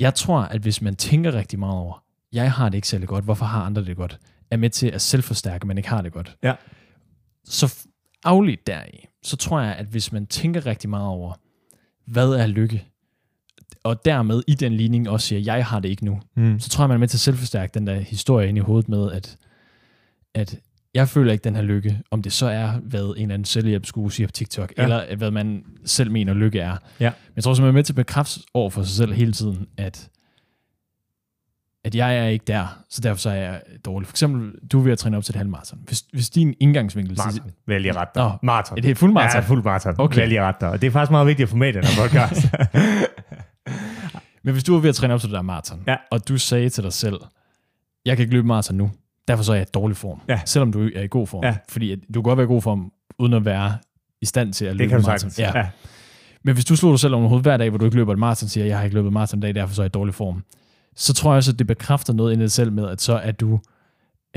[0.00, 3.24] jeg tror, at hvis man tænker rigtig meget over, jeg har det ikke særlig godt,
[3.24, 4.18] hvorfor har andre det godt,
[4.50, 6.36] er med til at selvforstærke, at man ikke har det godt.
[6.42, 6.54] Ja.
[7.44, 7.86] Så
[8.24, 11.34] afledt deri, så tror jeg, at hvis man tænker rigtig meget over,
[12.06, 12.86] hvad er lykke,
[13.82, 16.60] og dermed i den ligning også siger, jeg har det ikke nu, Mm.
[16.60, 18.88] så tror jeg, man er med til at selvforstærke den der historie ind i hovedet
[18.88, 19.36] med, at,
[20.34, 20.58] at
[20.96, 24.12] jeg føler ikke den her lykke, om det så er, hvad en eller anden selvhjælpsskue
[24.12, 24.82] siger på TikTok, Ja.
[24.82, 26.76] eller hvad man selv mener, lykke er.
[27.00, 27.10] Ja.
[27.10, 29.32] Men jeg tror også, man er med til at bekræfte over for sig selv hele
[29.32, 30.08] tiden, at,
[31.84, 34.06] at jeg er ikke der, så derfor så er jeg dårlig.
[34.06, 35.78] For eksempel, du er ved at træne op til et halvmarathon.
[35.86, 37.16] Hvis, hvis din indgangsvinkel...
[37.16, 37.50] Maraton.
[37.66, 38.22] Vil jeg lige rette dig.
[38.24, 38.78] Nå, Maraton.
[38.78, 39.40] er det et fuld maraton?
[39.42, 39.94] Ja, fuld maraton.
[39.98, 40.14] Okay.
[40.14, 40.70] Vil jeg lige rette dig.
[40.70, 42.46] Og det er faktisk meget vigtigt at få med i den her podcast.
[44.44, 45.96] Men hvis du er ved at træne op til det der maraton, Ja.
[46.10, 47.16] og du sagde til dig selv,
[48.04, 48.90] jeg kan ikke løbe maraton nu,
[49.28, 50.20] derfor så er jeg i dårlig form.
[50.28, 50.40] Ja.
[50.44, 51.44] Selvom du er i god form.
[51.44, 51.56] Ja.
[51.68, 53.76] Fordi at du kan godt være i god form, uden at være
[54.22, 55.30] i stand til at løbe det kan du maraton.
[55.38, 55.58] Ja.
[55.58, 55.66] Ja.
[56.44, 58.18] Men hvis du slår dig selv om hovedet hver dag, hvor du ikke løber et
[58.18, 60.14] maraton, siger, jeg har ikke løbet maraton i dag, derfor så er jeg i dårlig
[60.14, 60.42] form,
[60.96, 63.32] så tror jeg også, at det bekræfter noget i dig selv med, at så er
[63.32, 63.60] du,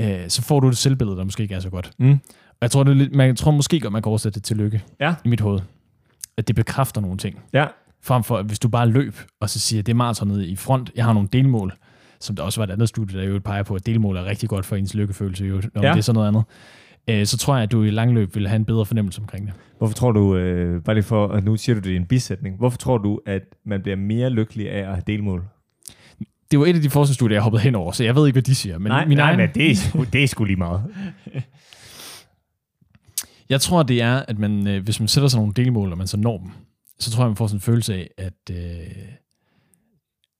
[0.00, 1.90] øh, så får du et selvbillede, der måske ikke er så godt.
[1.98, 2.10] Mm.
[2.50, 4.56] Og jeg tror, det er lidt, man tror måske godt, man kan oversætte det til
[4.56, 5.14] lykke Ja.
[5.24, 5.60] i mit hoved.
[6.36, 7.38] at det bekræfter nogle ting.
[7.52, 7.66] Ja,
[8.02, 10.90] Frem for, at hvis du bare løb, og så siger, det er maratonet i front,
[10.96, 11.72] jeg har nogle delmål,
[12.20, 14.48] som der også var et andet studie, der jo peger på, at delmål er rigtig
[14.48, 15.88] godt for ens lykkefølelse, jo, når Ja.
[15.90, 16.44] det er sådan noget andet.
[17.10, 19.54] Øh, så tror jeg, at du i langløb vil have en bedre fornemmelse omkring det.
[19.78, 22.56] Hvorfor tror du, øh, bare lige for, og nu siger du det i en bisætning,
[22.56, 25.44] hvorfor tror du, at man bliver mere lykkelig af at have delmål?
[26.50, 28.42] Det var et af de forskningsstudier, jeg hoppede hen over, så jeg ved ikke, hvad
[28.42, 28.78] de siger.
[28.78, 30.82] Men nej, min nej, egen, men det er, sgu, det er sgu lige meget.
[33.48, 36.06] Jeg tror, det er, at man, øh, hvis man sætter sig nogle delmål, og man
[36.06, 36.50] så når dem,
[36.98, 38.56] så tror jeg, man får sådan en følelse af, at, øh,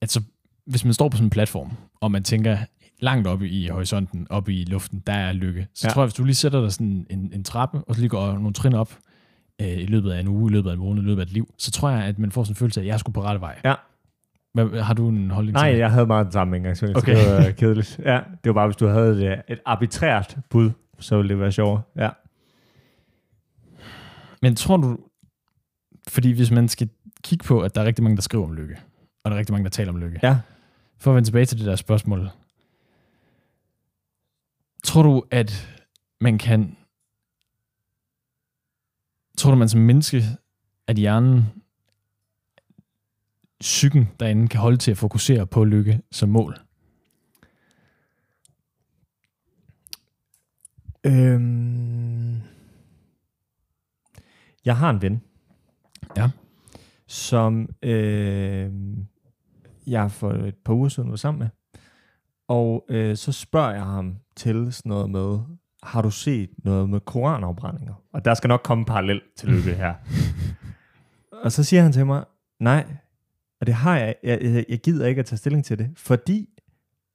[0.02, 0.22] at så,
[0.70, 2.58] hvis man står på sådan en platform, og man tænker
[3.00, 5.92] langt oppe i horisonten, oppe i luften, der er lykke, så Ja.
[5.92, 8.32] tror jeg, hvis du lige sætter dig sådan en, en trappe, og så lige går
[8.32, 8.98] nogle trin op
[9.60, 11.32] øh, i løbet af en uge, i løbet af en måned, i løbet af et
[11.32, 13.12] liv, så tror jeg, at man får sådan en følelse af, at jeg er sgu
[13.12, 13.60] på rette vej.
[13.64, 13.74] Ja.
[14.54, 15.80] Hvad, har du en holdning Nej, til det?
[15.80, 17.16] jeg havde meget den samme engang, så Okay.
[17.16, 18.00] det var kedeligt.
[18.04, 21.52] Ja, det var bare, hvis du havde et, et arbitrært bud, så ville det være
[21.52, 21.82] sjovere.
[21.96, 22.08] Ja.
[24.42, 24.98] Men tror du,
[26.08, 26.88] fordi hvis man skal
[27.24, 28.76] kigge på, at der er rigtig mange, der skriver om lykke,
[29.24, 30.36] og der er rigtig mange, der taler om lykke, Ja.
[31.00, 32.30] For at vende tilbage til det der spørgsmål.
[34.84, 35.68] Tror du, at
[36.20, 36.76] man kan...
[39.38, 40.22] Tror du, man som menneske,
[40.86, 41.44] at hjernen,
[43.60, 46.56] psyken derinde, kan holde til at fokusere på lykke som mål?
[51.06, 52.40] Øhm,
[54.64, 55.22] jeg har en ven,
[56.16, 56.30] Ja.
[57.06, 58.72] som øh,
[59.90, 61.48] jeg for et par uger siden var sammen med.
[62.48, 65.38] Og øh, så spørger jeg ham til sådan noget med,
[65.82, 67.94] har du set noget med koranafbrændinger?
[68.12, 69.94] Og der skal nok komme en parallel til lykke her.
[71.44, 72.24] og så siger han til mig,
[72.60, 72.86] nej,
[73.60, 76.48] og det har jeg, jeg, jeg, jeg gider ikke at tage stilling til det, fordi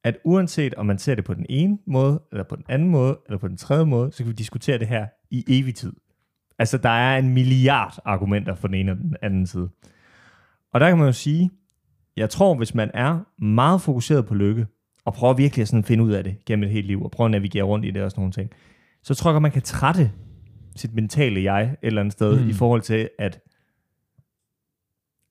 [0.04, 3.20] at uanset om man ser det på den ene måde, eller på den anden måde,
[3.26, 5.94] eller på den tredje måde, så kan vi diskutere det her i evig tid.
[6.60, 9.70] Altså, der er en milliard argumenter for den ene og den anden side.
[10.74, 11.52] Og der kan man jo sige,
[12.17, 14.67] jeg tror, hvis man er meget fokuseret på lykke,
[15.06, 17.25] og prøver virkelig at sådan finde ud af det gennem et helt liv, og prøver
[17.25, 18.49] at navigere rundt i det og sådan nogle ting,
[19.04, 20.12] så tror jeg godt, man kan trætte
[20.75, 22.49] sit mentale jeg et eller andet sted, mm.
[22.49, 23.39] I forhold til, at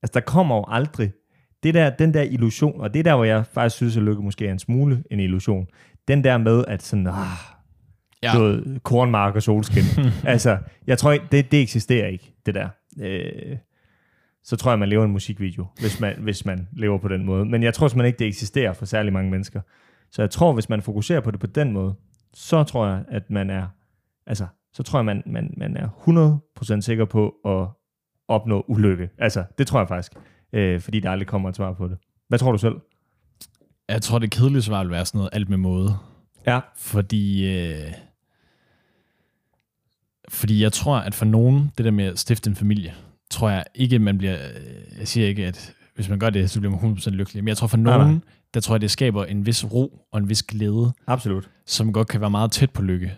[0.02, 1.12] altså, der kommer jo aldrig
[1.62, 4.22] det der, den der illusion, og det er der, hvor jeg faktisk synes, at lykke
[4.22, 5.66] måske er en smule en illusion,
[6.08, 7.14] den der med, at sådan, ah,
[8.24, 8.34] Ja.
[8.34, 9.82] noget kornmark og solskin.
[10.24, 12.68] altså, jeg tror det, det eksisterer ikke, det der.
[13.00, 13.56] Øh,
[14.44, 17.44] så tror jeg, man lever en musikvideo, hvis man, hvis man lever på den måde.
[17.44, 19.60] Men jeg tror simpelthen ikke, det eksisterer for særlig mange mennesker.
[20.10, 21.94] Så jeg tror, hvis man fokuserer på det på den måde,
[22.34, 23.66] så tror jeg, at man er,
[24.26, 25.88] altså, så tror jeg, man, man, man er
[26.76, 27.68] 100% sikker på at
[28.28, 29.10] opnå ulykke.
[29.18, 30.12] Altså, det tror jeg faktisk,
[30.52, 31.98] øh, fordi der aldrig kommer et svar på det.
[32.28, 32.74] Hvad tror du selv?
[33.88, 35.90] Jeg tror, det kedelige svar vil være sådan noget alt med måde.
[36.46, 36.60] Ja.
[36.76, 37.92] Fordi, øh,
[40.28, 42.94] fordi jeg tror, at for nogen, det der med at stifte en familie,
[43.30, 44.34] tror jeg ikke, man bliver...
[44.34, 47.44] øh, Jeg siger ikke, at hvis man gør det, så bliver man 100% lykkelig.
[47.44, 48.20] Men jeg tror for Nej, nogen, nej.
[48.54, 51.48] der tror jeg, det skaber en vis ro og en vis glæde, Absolut.
[51.66, 53.12] som godt kan være meget tæt på lykke.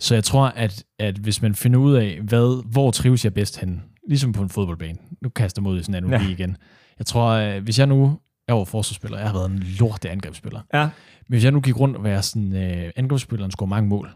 [0.00, 3.60] Så jeg tror, at, at hvis man finder ud af, hvad, hvor trives jeg bedst
[3.60, 4.98] hen, ligesom på en fodboldbane.
[5.22, 6.32] Nu kaster jeg mod i sådan en analogi Ja.
[6.32, 6.56] igen.
[6.98, 10.60] Jeg tror, at hvis jeg nu jeg var forsvarsspiller, jeg har været en lorte angrebsspiller.
[10.74, 10.82] Ja.
[10.82, 10.90] Men
[11.28, 14.10] hvis jeg nu gik rundt og være sådan, øh, angrebsspilleren scorer mange mål,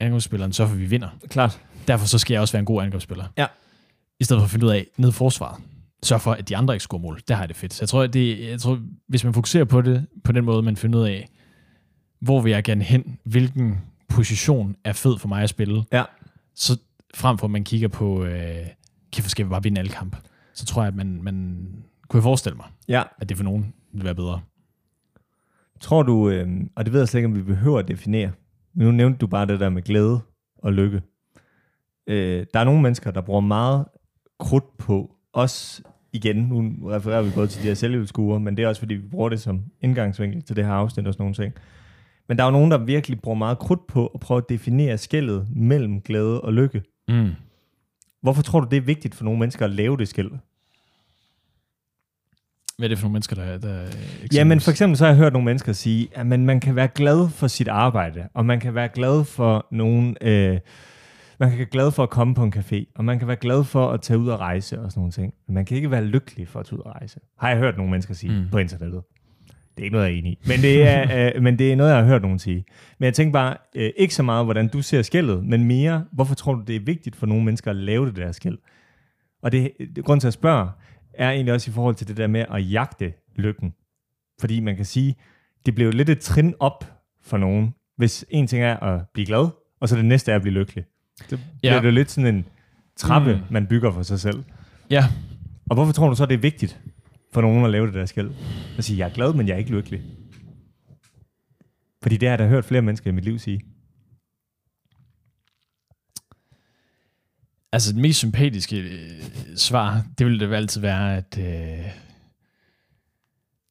[0.00, 1.08] angrebsspilleren så for, vi vinder.
[1.28, 1.60] Klart.
[1.88, 3.24] Derfor så skal jeg også være en god angrebsspiller.
[3.38, 3.46] Ja.
[4.20, 5.62] I stedet for at finde ud af, ned forsvaret,
[6.02, 7.20] sørg for, at de andre ikke scorer mål.
[7.28, 7.72] Der har det fedt.
[7.74, 10.62] Så jeg tror, at det, jeg tror, hvis man fokuserer på det, på den måde,
[10.62, 11.28] man finder ud af,
[12.20, 16.04] hvor vil jeg gerne hen, hvilken position er fed for mig at spille, Ja.
[16.54, 16.78] så
[17.14, 18.66] frem for at man kigger på, øh,
[19.12, 20.16] kan skal vi bare vinde alle kamp,
[20.54, 21.66] så tror jeg, at man, man
[22.08, 23.02] kunne jeg forestille mig, Ja.
[23.18, 24.40] at det for nogen vil være bedre.
[25.80, 28.30] Tror du, øh, og det ved jeg slet ikke, om vi behøver at definere,
[28.74, 30.20] men nu nævnte du bare det der med glæde
[30.58, 31.02] og lykke.
[32.06, 33.84] Øh, der er nogle mennesker, der bruger meget
[34.40, 38.68] krudt på, også igen, nu refererer vi både til de her selvhjælpsskuer, men det er
[38.68, 41.54] også fordi, vi bruger det som indgangsvinkel til det her afsnit og sådan nogle ting.
[42.28, 44.98] Men der er jo nogen, der virkelig bruger meget krudt på at prøve at definere
[44.98, 46.82] skældet mellem glæde og lykke.
[47.08, 47.30] Mm.
[48.22, 50.30] Hvorfor tror du, det er vigtigt for nogle mennesker at lave det skæld?
[52.78, 53.86] Hvad er det for nogle mennesker, der, der
[54.34, 56.76] Ja, men for eksempel så har jeg hørt nogle mennesker sige, at man, man kan
[56.76, 60.58] være glad for sit arbejde, og man kan være glad for nogen, øh,
[61.40, 63.64] man kan være glad for at komme på en café, og man kan være glad
[63.64, 65.34] for at tage ud og rejse og sådan nogle ting.
[65.46, 67.20] Men man kan ikke være lykkelig for at tage ud og rejse.
[67.38, 68.48] Har jeg hørt nogle mennesker sige Mm.
[68.50, 69.02] på internettet.
[69.76, 70.38] Det er ikke noget, jeg er enig i.
[70.48, 72.64] Men det er, øh, men det er noget, jeg har hørt nogen sige.
[72.98, 76.34] Men jeg tænker bare, øh, ikke så meget, hvordan du ser skældet, men mere, hvorfor
[76.34, 78.58] tror du, det er vigtigt for nogle mennesker at lave det der skæld?
[79.42, 80.68] Og det, det grund til at spørge,
[81.14, 83.74] er egentlig også i forhold til det der med at jagte lykken.
[84.40, 85.14] Fordi man kan sige,
[85.66, 86.84] det jo lidt et trin op
[87.22, 89.48] for nogen, hvis en ting er at blive glad,
[89.80, 90.84] og så det næste er at blive lykkelig.
[91.18, 91.80] Det bliver Ja.
[91.80, 92.44] det jo lidt sådan en
[92.96, 93.40] trappe, Mm.
[93.50, 94.44] man bygger for sig selv.
[94.90, 95.04] Ja.
[95.70, 96.80] Og hvorfor tror du så, det er vigtigt
[97.32, 98.30] for nogen at lave det der skæld?
[98.78, 100.02] At sige, jeg er glad, men jeg er ikke lykkelig.
[102.02, 103.60] Fordi det har jeg da hørt flere mennesker i mit liv sige.
[107.72, 109.10] Altså, det mest sympatiske øh,
[109.56, 111.84] svar, det ville det altid være, at øh,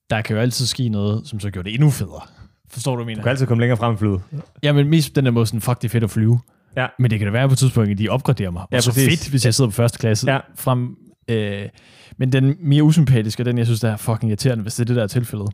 [0.10, 2.22] der kan jo altid ske noget, som så gør det endnu federe.
[2.70, 3.16] Forstår du, mener?
[3.20, 4.22] Du kan altid komme længere frem i flyet.
[4.64, 6.40] Ja, men mest den der måde sådan, fuck, det er fedt at flyve.
[6.78, 6.88] Ja.
[7.00, 8.66] Men det kan da være på et tidspunkt, at de opgraderer mig.
[8.72, 9.10] Ja, og så præcis.
[9.10, 10.40] fedt, hvis jeg sidder på første klasse Ja.
[10.56, 10.98] frem.
[11.28, 11.70] Øh,
[12.18, 14.86] men den mere usympatiske, og den jeg synes, der er fucking irriterende, hvis det er
[14.86, 15.50] det, der er tilfældet,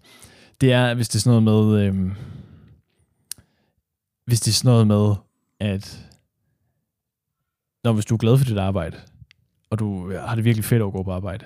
[0.62, 2.12] det er, hvis det er sådan noget med, øh,
[4.26, 5.16] hvis det er sådan noget med,
[5.60, 6.06] at
[7.84, 8.98] når hvis du er glad for dit arbejde,
[9.70, 11.46] og du har det virkelig fedt at gå på arbejde,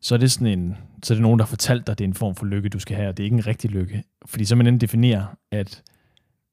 [0.00, 2.04] så er det sådan en, så er det nogen, der har fortalt dig, at det
[2.04, 4.04] er en form for lykke, du skal have, og det er ikke en rigtig lykke.
[4.26, 5.82] Fordi så man enten definerer, at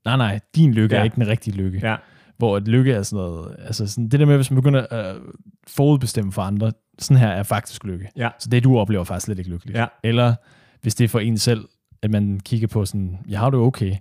[0.06, 0.98] nej, nej, din lykke ja.
[0.98, 1.00] Ja.
[1.00, 1.80] er ikke den rigtige lykke.
[1.84, 1.96] Ja.
[2.42, 5.16] Hvor et lykke er sådan noget, altså sådan, det der med, hvis man begynder at
[5.16, 5.22] øh,
[5.68, 8.10] forudbestemme for andre, sådan her er faktisk lykke.
[8.18, 8.30] Ja.
[8.40, 9.78] Så det, du oplever, er faktisk slet ikke lykkeligt.
[9.78, 9.86] Ja.
[10.04, 10.36] Eller
[10.82, 11.66] hvis det er for en selv,
[12.02, 13.96] at man kigger på sådan, jeg har det okay,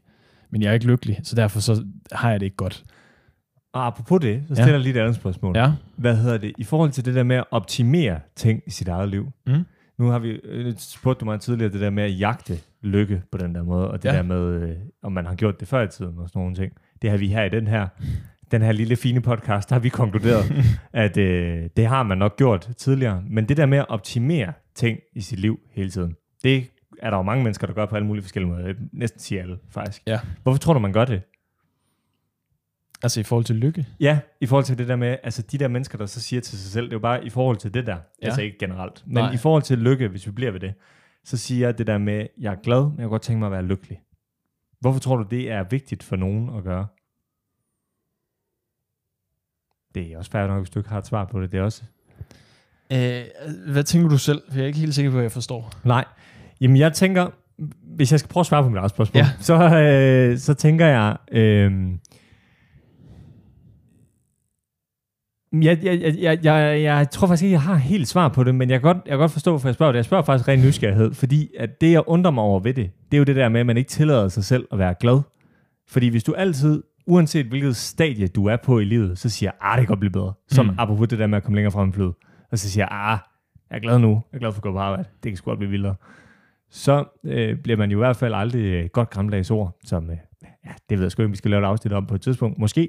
[0.51, 2.85] men jeg er ikke lykkelig, så derfor så har jeg det ikke godt.
[3.73, 4.55] Og apropos det, så Ja.
[4.55, 5.57] stiller jeg lige et andet spørgsmål.
[5.57, 5.73] Ja.
[5.97, 6.53] Hvad hedder det?
[6.59, 9.27] I forhold til det der med at optimere ting i sit eget liv.
[9.47, 9.65] Mm.
[9.99, 13.39] Nu har vi øh, spurgt du mig tidligere, det der med at jagte lykke på
[13.39, 14.13] den der måde, og det Ja.
[14.13, 14.17] ja.
[14.17, 16.73] der med, øh, om man har gjort det før i tiden og sådan nogle ting.
[17.03, 17.89] Det har vi her i den her,
[18.51, 20.53] den her lille fine podcast, der har vi konkluderet,
[20.93, 23.23] at øh, det har man nok gjort tidligere.
[23.31, 26.71] Men det der med at optimere ting i sit liv hele tiden, det
[27.03, 28.75] er der jo mange mennesker, der gør på alle mulige forskellige måder.
[28.93, 30.03] Næsten sige alle, faktisk.
[30.07, 30.21] Ja.
[30.43, 31.23] Hvorfor tror du, man gør det?
[33.03, 33.87] Altså i forhold til lykke.
[34.01, 36.59] Ja, i forhold til det der med, altså de der mennesker, der så siger til
[36.59, 38.27] sig selv, det er jo bare i forhold til det der, ja.
[38.27, 39.33] altså ikke generelt, men Nej.
[39.33, 40.75] i forhold til lykke, hvis vi bliver ved det,
[41.25, 43.47] så siger jeg det der med, jeg er glad, men jeg kunne godt tænke mig
[43.47, 44.01] at være lykkelig.
[44.81, 46.87] Hvorfor tror du, det er vigtigt for nogen at gøre?
[49.95, 51.53] Det er også færdigt nok, hvis du ikke har et svar på det.
[51.53, 51.83] Det er også...
[52.93, 53.21] Øh,
[53.73, 54.43] hvad tænker du selv?
[54.49, 55.73] For jeg er ikke helt sikker på, at jeg forstår.
[55.85, 56.05] Nej.
[56.61, 57.27] Jamen, jeg tænker,
[57.97, 59.27] hvis jeg skal prøve at svare på mit eget spørgsmål, Ja.
[59.41, 61.73] så, øh, så tænker jeg, øh,
[65.53, 68.55] jeg, jeg, jeg, jeg, jeg, jeg tror faktisk ikke, jeg har helt svar på det,
[68.55, 69.97] men jeg kan godt, jeg kan godt forstå, hvorfor jeg spørger det.
[69.97, 73.17] Jeg spørger faktisk ren nysgerrighed, fordi at det, jeg undrer mig over ved det, det
[73.17, 75.21] er jo det der med, at man ikke tillader sig selv at være glad.
[75.89, 79.79] Fordi hvis du altid, uanset hvilket stadie du er på i livet, så siger ah,
[79.79, 80.33] det kan godt blive bedre.
[80.49, 80.73] Som Mm.
[80.73, 80.79] mm.
[80.79, 82.13] apropos det der med at komme længere frem i flyet.
[82.53, 83.19] Og så siger ah,
[83.71, 84.09] jeg er glad nu.
[84.33, 85.09] Jeg er glad for at gå på arbejde.
[85.23, 85.95] Det kan sgu godt blive vildere.
[86.71, 90.17] Så øh, bliver man jo i hvert fald aldrig øh, godt gammeldags ord, som, øh,
[90.67, 92.59] ja, det ved jeg sgu ikke, vi skal lave et afsnit om på et tidspunkt,
[92.59, 92.89] måske.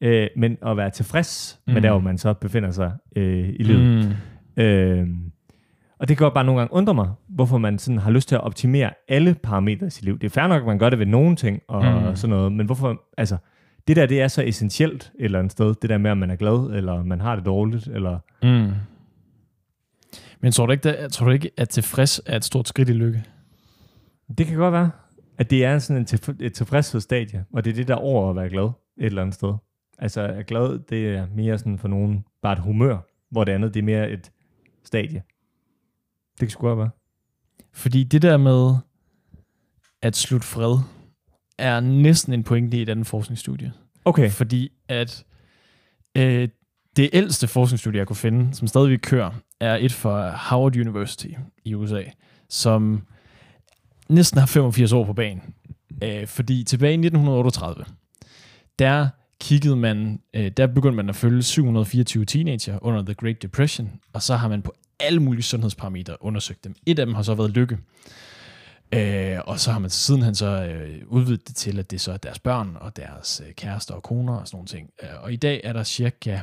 [0.00, 1.72] Øh, men at være tilfreds mm.
[1.72, 1.82] med Mm.
[1.82, 4.04] der, hvor man så befinder sig øh, i livet.
[4.56, 4.62] Mm.
[4.62, 5.06] Øh,
[6.00, 8.34] og det kan godt bare nogle gange undre mig, hvorfor man sådan har lyst til
[8.34, 10.18] at optimere alle parametre i sit liv.
[10.18, 12.08] Det er fair nok, at man gør det ved nogle ting og Mm.
[12.08, 12.16] mm.
[12.16, 13.36] sådan noget, men hvorfor, altså,
[13.88, 16.30] det der, det er så essentielt et eller andet sted, det der med, om man
[16.30, 18.18] er glad, eller man har det dårligt, eller...
[18.42, 18.72] Mm.
[20.40, 22.92] Men tror du ikke, der, tror du ikke, at tilfreds er et stort skridt i
[22.92, 23.24] lykke?
[24.38, 24.90] Det kan godt være,
[25.38, 28.36] at det er sådan en tilf- et tilfredshedsstadie, og det er det der over at
[28.36, 29.54] være glad et eller andet sted.
[29.98, 32.98] Altså, at glad, det er mere sådan for nogen bare et humør,
[33.30, 34.30] hvor det andet, det er mere et
[34.84, 35.22] stadie.
[36.32, 36.90] Det kan sgu godt være.
[37.72, 38.74] Fordi det der med
[40.02, 40.78] at slutte fred,
[41.58, 43.72] er næsten en pointe i et andet forskningsstudie.
[44.04, 44.30] Okay.
[44.30, 45.24] Fordi at
[46.16, 46.48] øh,
[46.96, 51.28] det ældste forskningsstudie, jeg kunne finde, som stadigvæk kører, er et fra Howard University
[51.64, 52.02] i USA,
[52.48, 53.02] som
[54.08, 55.42] næsten har 85 år på banen.
[56.02, 57.84] Øh, fordi tilbage i 1938,
[58.78, 59.08] der
[59.40, 64.22] kiggede man, øh, der begyndte man at følge 724 teenager under The Great Depression, og
[64.22, 66.74] så har man på alle mulige sundhedsparametre undersøgt dem.
[66.86, 67.78] Et af dem har så været lykke.
[68.92, 72.16] Øh, og så har man sidenhen så øh, udvidet det til, at det så er
[72.16, 74.90] deres børn og deres øh, kærester og koner og sådan nogle ting.
[75.02, 76.40] Øh, og i dag er der cirka,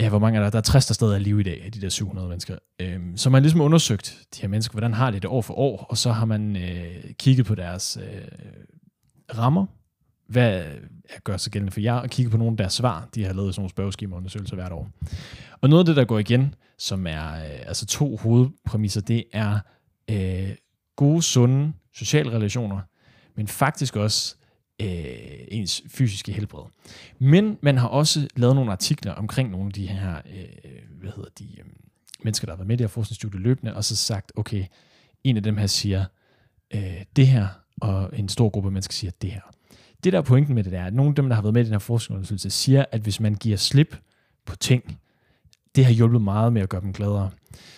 [0.00, 0.50] ja, hvor mange er der?
[0.50, 2.56] Der er 60 der stadig er liv i dag af de der 700 mennesker.
[2.80, 5.54] Øh, så man har ligesom undersøgt de her mennesker, hvordan har de det år for
[5.54, 8.28] år, og så har man øh, kigget på deres øh,
[9.38, 9.66] rammer,
[10.28, 10.64] hvad
[11.24, 13.08] gør sig gældende for jer, og kigge på nogle af deres svar.
[13.14, 14.90] De har lavet sådan nogle spørgeskemaundersøgelser hvert år.
[15.60, 19.58] Og noget af det, der går igen, som er øh, altså to hovedpræmisser, det er
[20.12, 20.56] øh,
[20.96, 22.80] gode, sunde sociale relationer,
[23.36, 24.36] men faktisk også
[24.82, 24.86] øh,
[25.48, 26.64] ens fysiske helbred.
[27.18, 31.30] Men man har også lavet nogle artikler omkring nogle af de her, øh, hvad hedder
[31.38, 31.64] de, øh,
[32.24, 34.64] mennesker, der har været med i det her forskningsstudie løbende, og så sagt, okay,
[35.24, 36.04] en af dem her siger
[36.74, 37.46] øh, det her,
[37.80, 39.40] og en stor gruppe af mennesker siger det her.
[40.04, 41.54] Det der er pointen med det, der er, at nogle af dem, der har været
[41.54, 43.96] med i den her forskningsundersøgelse, siger, at hvis man giver slip
[44.46, 44.98] på ting,
[45.74, 47.30] det har hjulpet meget med at gøre dem gladere.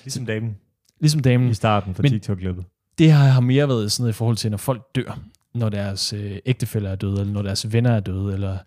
[0.04, 0.56] Ligesom damen
[1.04, 2.64] Ligesom damen, i starten for TikTok-klippet.
[2.98, 5.20] det har mere været sådan noget i forhold til, når folk dør,
[5.54, 8.58] når deres øh, ægtefæller er døde, eller når deres venner er døde, eller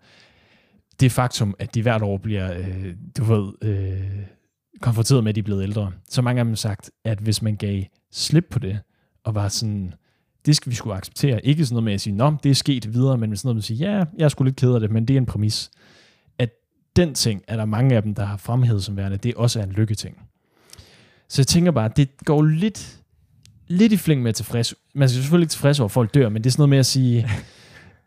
[1.00, 4.20] det faktum, at de hvert år bliver, øh, du ved, øh,
[4.80, 7.42] konfronteret med, at de er blevet ældre, så mange af dem har sagt, at hvis
[7.42, 7.82] man gav
[8.12, 8.78] slip på det,
[9.24, 9.94] og var sådan,
[10.46, 11.46] det skal vi skulle acceptere.
[11.46, 13.60] Ikke sådan noget med at sige, nå, det er sket videre, men sådan noget med
[13.60, 15.70] at sige, ja, jeg er sgu lidt ked af det, men det er en præmis.
[16.38, 16.50] At
[16.96, 19.64] den ting, er der mange af dem, der har fremhævet som værende, det også er
[19.64, 20.27] en lykketing.
[21.28, 22.98] Så jeg tænker bare, det går lidt,
[23.68, 24.74] lidt i fling med tilfreds.
[24.94, 26.78] Man skal selvfølgelig ikke tilfreds over, at folk dør, men det er sådan noget med
[26.78, 27.18] at sige,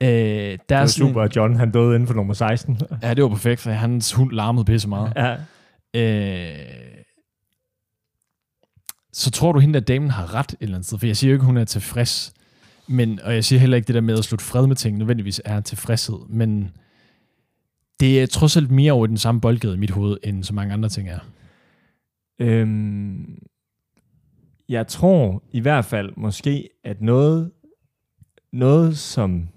[0.01, 2.79] øh, der Det er var super, at John han døde inden for nummer 16.
[3.03, 5.13] Ja, det var perfekt, for hans hund larmede pisse meget.
[5.15, 5.35] ja.
[5.95, 6.55] Øh,
[9.13, 10.99] så tror du, hende der damen har ret et eller andet sted?
[10.99, 12.33] For jeg siger jo ikke, hun er tilfreds.
[12.87, 15.41] Men, og jeg siger heller ikke, det der med at slutte fred med ting nødvendigvis
[15.45, 16.19] er tilfredshed.
[16.29, 16.71] Men
[17.99, 20.73] det er trods alt mere over den samme boldgade i mit hoved, end så mange
[20.73, 21.19] andre ting er.
[22.41, 23.37] Øhm,
[24.69, 27.51] jeg tror i hvert fald måske, at noget,
[28.53, 29.47] noget som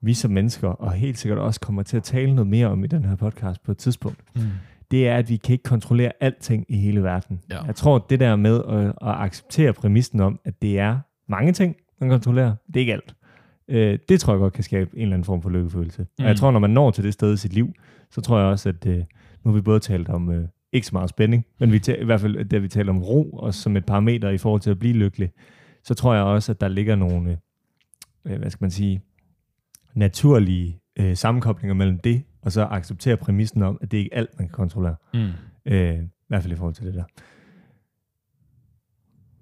[0.00, 2.86] vi som mennesker, og helt sikkert også kommer til at tale noget mere om i
[2.86, 4.42] den her podcast på et tidspunkt, Mm.
[4.90, 7.40] det er, at vi kan ikke kontrollere alting i hele verden.
[7.50, 7.62] Ja.
[7.64, 10.98] Jeg tror, det der med at, at acceptere præmissen om, at det er
[11.28, 13.14] mange ting, man kontrollerer, det er ikke alt.
[13.68, 16.02] Øh, det tror jeg godt kan skabe en eller anden form for lykkefølelse.
[16.02, 16.08] Mm.
[16.18, 16.36] Og jeg Mm.
[16.36, 17.72] tror, når man når til det sted i sit liv,
[18.10, 18.96] så tror jeg også, at øh,
[19.44, 22.20] nu har vi både talt om øh, ikke så meget spænding, men vi i hvert
[22.20, 24.94] fald, da vi taler om ro, også som et parameter i forhold til at blive
[24.94, 25.30] lykkelig,
[25.84, 27.38] så tror jeg også, at der ligger nogle,
[28.24, 29.00] øh, hvad skal man sige,
[29.94, 34.30] naturlige øh, sammenkoblinger mellem det, og så acceptere præmissen om, at det ikke er alt,
[34.38, 34.96] man kan kontrollere.
[35.14, 35.28] Mm.
[35.66, 37.04] Øh, I hvert fald i forhold til det der.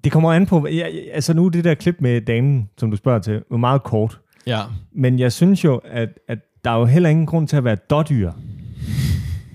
[0.05, 3.19] Det kommer an på, ja, altså nu det der klip med damen, som du spørger
[3.19, 4.21] til, var meget kort.
[4.47, 4.61] Ja.
[4.93, 7.77] Men jeg synes jo, at, at der er jo heller ingen grund til at være
[7.77, 8.33] dårdyr.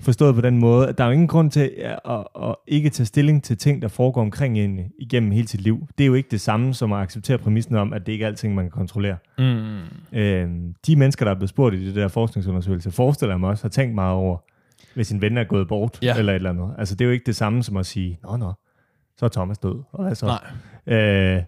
[0.02, 2.90] Forstået på den måde, at der er jo ingen grund til at, at, at ikke
[2.90, 5.86] tage stilling til ting, der foregår omkring en igennem hele sit liv.
[5.98, 8.28] Det er jo ikke det samme som at acceptere præmissen om, at det ikke er
[8.28, 9.16] alting, man kan kontrollere.
[9.38, 9.78] Mm.
[10.18, 10.48] Øh,
[10.86, 13.68] de mennesker, der er blevet spurgt i det der forskningsundersøgelse, forestiller jeg mig også, har
[13.68, 14.36] tænkt meget over,
[14.94, 16.18] hvis en ven er gået bort, Ja.
[16.18, 16.74] eller et eller andet.
[16.78, 18.52] Altså, det er jo ikke det samme som at sige, nå, nå,
[19.18, 19.82] så er Thomas død.
[19.92, 20.26] Og hvad så?
[20.86, 20.98] Nej.
[21.36, 21.42] Øh,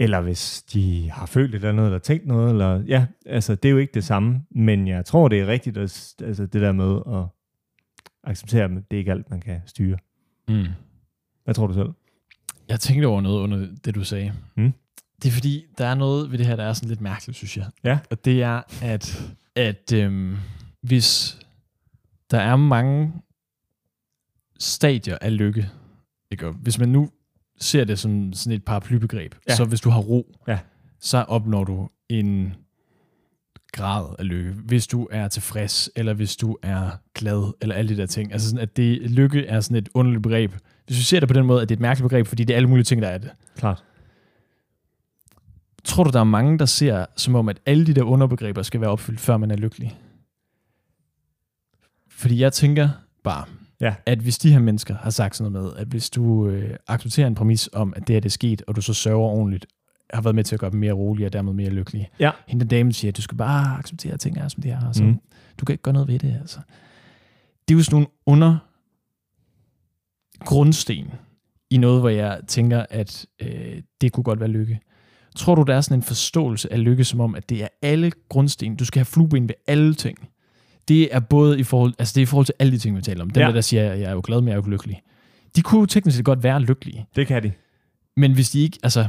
[0.00, 3.64] eller hvis de har følt et eller andet, eller tænkt noget, eller, ja, altså, det
[3.68, 6.72] er jo ikke det samme, men jeg tror, det er rigtigt, at, altså, det der
[6.72, 7.24] med at
[8.30, 9.98] acceptere, at det er ikke alt, man kan styre.
[10.48, 10.66] Mm.
[11.44, 11.88] Hvad tror du selv?
[12.68, 14.32] Jeg tænkte over noget under det, du sagde.
[14.56, 14.72] Mm.
[15.22, 17.56] Det er fordi, der er noget ved det her, der er sådan lidt mærkeligt, synes
[17.56, 17.66] jeg.
[17.84, 17.98] Ja.
[18.10, 20.36] Og det er, at, at øhm,
[20.82, 21.38] hvis
[22.30, 23.12] der er mange
[24.58, 25.70] stadier af lykke,
[26.30, 26.50] ikke?
[26.50, 27.10] Hvis man nu
[27.60, 29.54] ser det som sådan et paraplybegreb, ja.
[29.56, 30.58] så hvis du har ro, Ja.
[31.00, 32.54] så opnår du en
[33.72, 34.52] grad af lykke.
[34.52, 38.32] Hvis du er tilfreds, eller hvis du er glad, eller alle de der ting.
[38.32, 40.52] Altså sådan, at det, lykke er sådan et underligt begreb.
[40.86, 42.54] Hvis vi ser det på den måde, at det er et mærkeligt begreb, fordi det
[42.54, 43.30] er alle mulige ting, der er det.
[43.56, 43.84] Klart.
[45.84, 48.80] Tror du, der er mange, der ser som om, at alle de der underbegreber skal
[48.80, 49.98] være opfyldt, før man er lykkelig?
[52.10, 52.88] Fordi jeg tænker
[53.24, 53.44] bare,
[53.80, 53.94] Ja.
[54.06, 57.26] at hvis de her mennesker har sagt sådan noget med, at hvis du øh, accepterer
[57.26, 59.66] en præmis om, at det her det er sket, og du så sørger ordentligt,
[60.14, 62.08] har været med til at gøre dem mere rolige og dermed mere lykkelige.
[62.20, 62.30] Ja.
[62.48, 64.86] Hende der damen siger, at du skal bare acceptere, at ting er, som de er.
[64.86, 65.04] Altså.
[65.04, 65.18] Mm.
[65.58, 66.36] Du kan ikke gøre noget ved det.
[66.40, 66.58] Altså.
[67.68, 68.58] Det er jo sådan nogle under
[70.44, 71.10] grundsten
[71.70, 74.80] i noget, hvor jeg tænker, at øh, det kunne godt være lykke.
[75.36, 78.12] Tror du, der er sådan en forståelse af lykke, som om, at det er alle
[78.28, 78.76] grundsten?
[78.76, 80.28] Du skal have flueben ved alle ting.
[80.88, 83.02] Det er både i forhold, altså det er i forhold til alle de ting, vi
[83.02, 83.30] taler om.
[83.30, 83.46] Dem, Ja.
[83.46, 85.02] der, der siger, at jeg er jo glad, men jeg er jo lykkelig.
[85.56, 87.06] De kunne jo teknisk set godt være lykkelige.
[87.16, 87.52] Det kan de.
[88.16, 89.08] Men hvis de ikke, altså,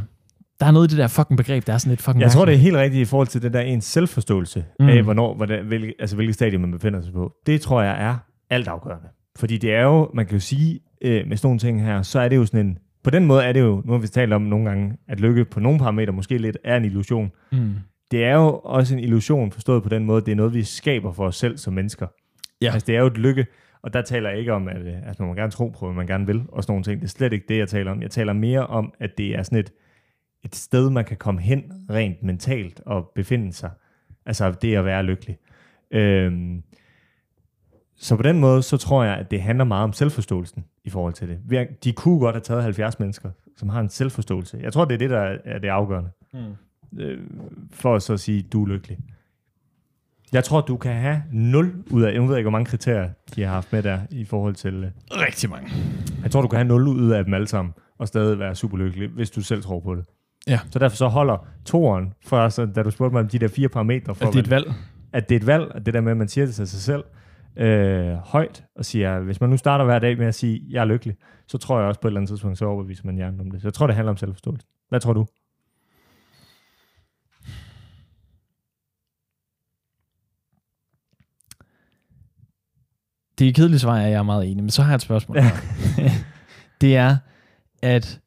[0.59, 2.45] der er noget i det der fucking begreb, der er sådan lidt fucking Jeg tror,
[2.45, 4.89] det er helt rigtigt i forhold til det der ens selvforståelse mm.
[4.89, 7.33] Af, hvornår, hvordan, hvilke, altså, hvilket stadie man befinder sig på.
[7.45, 8.17] Det tror jeg er
[8.49, 9.07] altafgørende.
[9.37, 12.19] Fordi det er jo, man kan jo sige, øh, med sådan nogle ting her, så
[12.19, 14.33] er det jo sådan en, på den måde er det jo, nu har vi talt
[14.33, 17.31] om nogle gange, at lykke på nogle parametre måske lidt er en illusion.
[17.51, 17.73] Mm.
[18.11, 21.11] Det er jo også en illusion, forstået på den måde, det er noget, vi skaber
[21.11, 22.07] for os selv som mennesker.
[22.61, 22.71] Ja.
[22.73, 23.45] Altså det er jo et lykke,
[23.81, 25.95] og der taler jeg ikke om, at øh, altså, man må gerne tro på, hvad
[25.95, 27.01] man gerne vil, og sådan nogle ting.
[27.01, 28.01] Det er slet ikke det, jeg taler om.
[28.01, 29.71] Jeg taler mere om, at det er sådan et,
[30.45, 33.71] et sted, man kan komme hen rent mentalt og befinde sig.
[34.25, 35.37] Altså det at være lykkelig.
[35.91, 36.63] Øhm,
[37.95, 41.13] så på den måde, så tror jeg, at det handler meget om selvforståelsen i forhold
[41.13, 41.83] til det.
[41.83, 44.59] De kunne godt have taget 70 mennesker, som har en selvforståelse.
[44.61, 46.09] Jeg tror, det er det, der er det afgørende.
[46.33, 46.99] Mm.
[46.99, 47.27] Øh,
[47.71, 48.97] for at så sige, du er lykkelig.
[50.33, 53.43] Jeg tror, du kan have 0 ud af, jeg ved ikke, hvor mange kriterier de
[53.43, 55.69] har haft med der i forhold til, øh, Rigtig mange.
[56.23, 58.77] jeg tror, du kan have 0 ud af dem alle sammen, og stadig være super
[58.77, 60.05] lykkelig, hvis du selv tror på det.
[60.47, 60.59] Ja.
[60.71, 63.69] Så derfor så holder toeren, for så, da du spurgte mig om de der fire
[63.69, 64.73] parametre, for Altså, det er et valg.
[65.13, 66.81] at det er et valg, og det der med, at man siger det til sig
[66.81, 67.03] selv
[67.55, 70.85] øh, højt, og siger, hvis man nu starter hver dag med at sige, jeg er
[70.85, 71.15] lykkelig,
[71.47, 73.61] så tror jeg også på et eller andet tidspunkt, så overbeviser man hjernen om det.
[73.61, 74.67] Så jeg tror, det handler om selvforståelse.
[74.89, 75.25] Hvad tror du?
[83.39, 85.37] det svar er, at jeg er meget enig, men så har jeg et spørgsmål.
[85.37, 85.51] Ja.
[86.81, 87.17] det er,
[87.81, 88.19] at,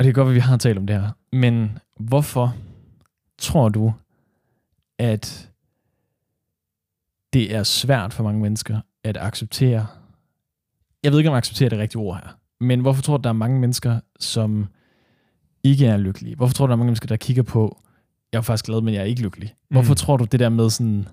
[0.00, 2.56] og det kan godt at vi har talt om det her, men hvorfor
[3.38, 3.92] tror du,
[4.98, 5.50] at
[7.32, 9.86] det er svært for mange mennesker at acceptere,
[11.02, 13.30] jeg ved ikke, om acceptere det rigtige ord her, men hvorfor tror du, at der
[13.30, 14.66] er mange mennesker, som
[15.64, 16.36] ikke er lykkelige?
[16.36, 17.78] Hvorfor tror du, der er mange mennesker, der kigger på,
[18.32, 19.54] jeg er faktisk glad, men jeg er ikke lykkelig?
[19.70, 19.96] Hvorfor mm.
[19.96, 21.08] tror du det der med sådan,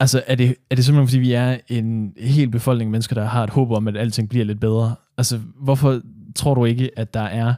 [0.00, 3.24] Altså, er det, er det simpelthen, fordi vi er en hel befolkning af mennesker, der
[3.24, 4.94] har et håb om, at alting bliver lidt bedre?
[5.16, 6.00] Altså, hvorfor
[6.36, 7.54] tror du ikke, at der er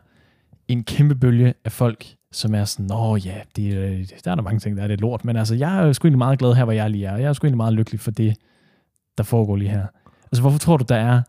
[0.68, 4.42] en kæmpe bølge af folk, som er sådan, nå ja, det, øh, der er der
[4.42, 6.64] mange ting, der er lidt lort, men altså, jeg er sgu egentlig meget glad her,
[6.64, 7.16] hvor jeg lige er.
[7.16, 8.36] Jeg er sgu egentlig meget lykkelig for det,
[9.18, 9.86] der foregår lige her.
[10.24, 11.22] Altså, hvorfor tror du, der er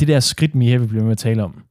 [0.00, 1.64] det der skridt, mere, vi bliver med at tale om,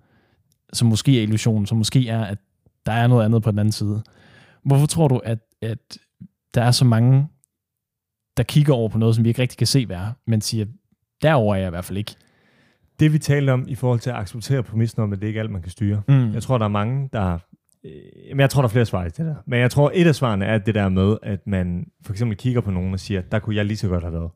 [0.73, 2.37] som måske er illusionen, som måske er, at
[2.85, 4.03] der er noget andet på den anden side.
[4.63, 5.97] Hvorfor tror du, at, at
[6.53, 7.27] der er så mange
[8.37, 10.65] der kigger over på noget, som vi ikke rigtig kan se være, men siger,
[11.21, 12.15] derover er jeg i hvert fald ikke.
[12.99, 15.41] Det vi talte om i forhold til at acceptere præmissen om, at det ikke er
[15.43, 16.01] alt, man kan styre.
[16.07, 16.33] Mm.
[16.33, 17.39] Jeg tror, der er mange, der...
[17.85, 17.91] Øh,
[18.29, 19.35] men jeg tror, der er flere svar i det der.
[19.45, 22.61] Men jeg tror, et af svarene er det der med, at man for eksempel kigger
[22.61, 24.31] på nogen og siger, der kunne jeg lige så godt have været.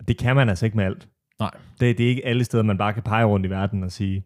[0.00, 1.08] Og det kan man altså ikke med alt.
[1.40, 1.50] Nej.
[1.80, 4.24] Det, det er ikke alle steder, man bare kan pege rundt i verden og sige,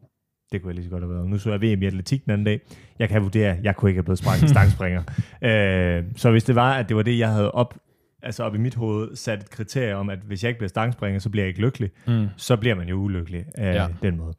[0.53, 1.29] det kunne jeg lige så godt have været.
[1.29, 2.61] Nu så jeg VM i atletik den anden dag.
[2.99, 5.03] Jeg kan vurdere, at jeg kunne ikke have blevet sprængt stangspringer.
[5.43, 7.75] øh, så hvis det var, at det var det, jeg havde op,
[8.23, 11.21] altså op i mit hoved sat et kriterie om, at hvis jeg ikke bliver stangspringer,
[11.21, 11.91] så bliver jeg ikke lykkelig.
[12.07, 12.27] Mm.
[12.37, 13.87] Så bliver man jo ulykkelig af ja.
[14.03, 14.35] den måde.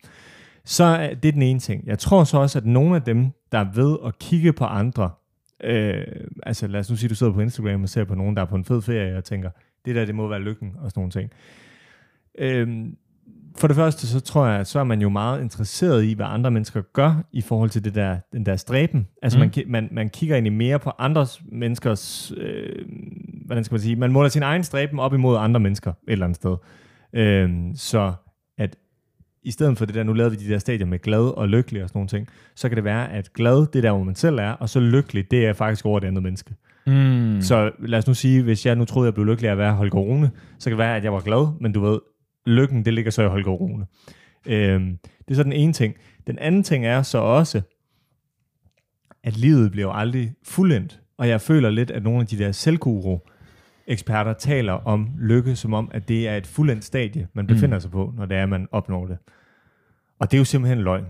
[0.65, 1.87] Så det er den ene ting.
[1.87, 5.09] Jeg tror så også, at nogle af dem, der er ved at kigge på andre,
[5.63, 6.03] øh,
[6.43, 8.45] altså lad os nu sige, du sidder på Instagram og ser på nogen, der er
[8.45, 9.49] på en fed ferie, og tænker,
[9.85, 11.31] det der, det må være lykken, og sådan nogle ting.
[12.39, 12.85] Øh,
[13.57, 16.51] for det første, så tror jeg, så er man jo meget interesseret i, hvad andre
[16.51, 19.07] mennesker gør i forhold til det der, den der stræben.
[19.21, 19.51] Altså mm.
[19.55, 22.85] man, man, man kigger egentlig mere på andres menneskers, øh,
[23.45, 26.25] hvordan skal man sige, man måler sin egen stræben op imod andre mennesker et eller
[26.25, 26.55] andet sted.
[27.13, 28.13] Øh, så
[28.57, 28.75] at
[29.43, 31.83] i stedet for det der, nu lavede vi de der stadier med glad og lykkelig
[31.83, 34.37] og sådan nogle ting, så kan det være, at glad, det der, hvor man selv
[34.39, 36.55] er, og så lykkelig, det er faktisk over det andet menneske.
[36.87, 37.41] Mm.
[37.41, 39.73] Så lad os nu sige, hvis jeg nu troede, jeg blev lykkelig af at være
[39.73, 41.99] Holger Rune, så kan det være, at jeg var glad, men du ved,
[42.45, 43.85] lykken, det ligger så i Holger Rune.
[44.45, 45.95] Øhm, det er så den ene ting.
[46.27, 47.61] Den anden ting er så også,
[49.23, 51.01] at livet bliver jo aldrig fuldendt.
[51.17, 53.19] Og jeg føler lidt, at nogle af de der selvguru
[53.87, 57.81] eksperter taler om lykke, som om, at det er et fuldendt stadie, man befinder mm.
[57.81, 59.17] sig på, når det er, man opnår det.
[60.19, 61.05] Og det er jo simpelthen løgn.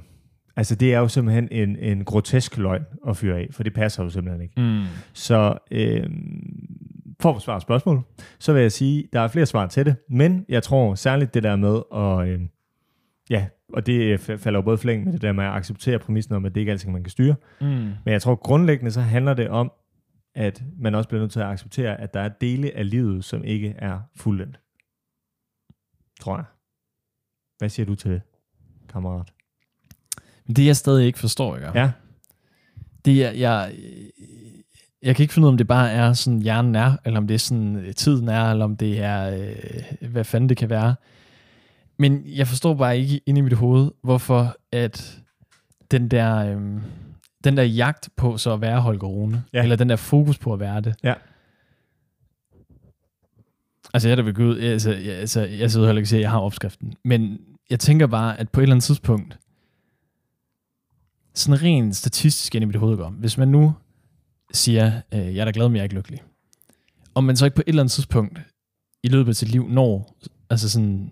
[0.56, 4.04] Altså, det er jo simpelthen en, en grotesk løgn at fyre af, for det passer
[4.04, 4.62] jo simpelthen ikke.
[4.62, 4.84] Mm.
[5.14, 6.10] Så øh,
[7.20, 8.02] for at svare spørgsmål,
[8.40, 11.44] så vil jeg sige, der er flere svar til det, men jeg tror særligt det
[11.44, 12.42] der med at, øh,
[13.30, 16.46] ja, og det falder jo både flæng med det der med at acceptere præmissen om,
[16.46, 17.36] at det ikke er alting, man kan styre.
[17.62, 17.68] Mm.
[17.68, 19.72] Men jeg tror grundlæggende, så handler det om,
[20.36, 23.44] at man også bliver nødt til at acceptere, at der er dele af livet, som
[23.44, 24.60] ikke er fuldendt.
[26.20, 26.46] Tror jeg.
[27.58, 28.22] Hvad siger du til det,
[28.90, 29.34] kammerat?
[30.48, 31.80] Det jeg stadig ikke forstår, ikke?
[31.80, 31.92] Ja.
[33.06, 33.76] Det er, jeg,
[35.02, 37.28] jeg kan ikke finde ud af, om det bare er sådan, hjernen er, eller om
[37.28, 40.70] det er sådan, øh, tiden er, eller om det er, øh, hvad fanden det kan
[40.70, 40.96] være.
[41.98, 45.22] Men jeg forstår bare ikke inde i mit hoved, hvorfor at
[45.92, 46.82] den der, øh,
[47.44, 49.64] den der jagt på så at være Holger Rune, ja.
[49.64, 50.96] eller den der fokus på at være det.
[51.04, 51.14] Ja.
[53.94, 56.20] Altså jeg er da ved Gud, altså, jeg, altså, jeg sidder heller ikke og siger,
[56.20, 57.40] at jeg har opskriften, men
[57.70, 59.38] jeg tænker bare, at på et eller andet tidspunkt,
[61.34, 63.74] sådan rent statistisk ind i mit hoved går, hvis man nu
[64.54, 66.22] siger, øh, jeg er da glad, men jeg er ikke lykkelig.
[67.16, 68.40] Om man så ikke på et eller andet tidspunkt
[69.04, 70.18] i løbet af sit liv når,
[70.50, 71.12] altså sådan,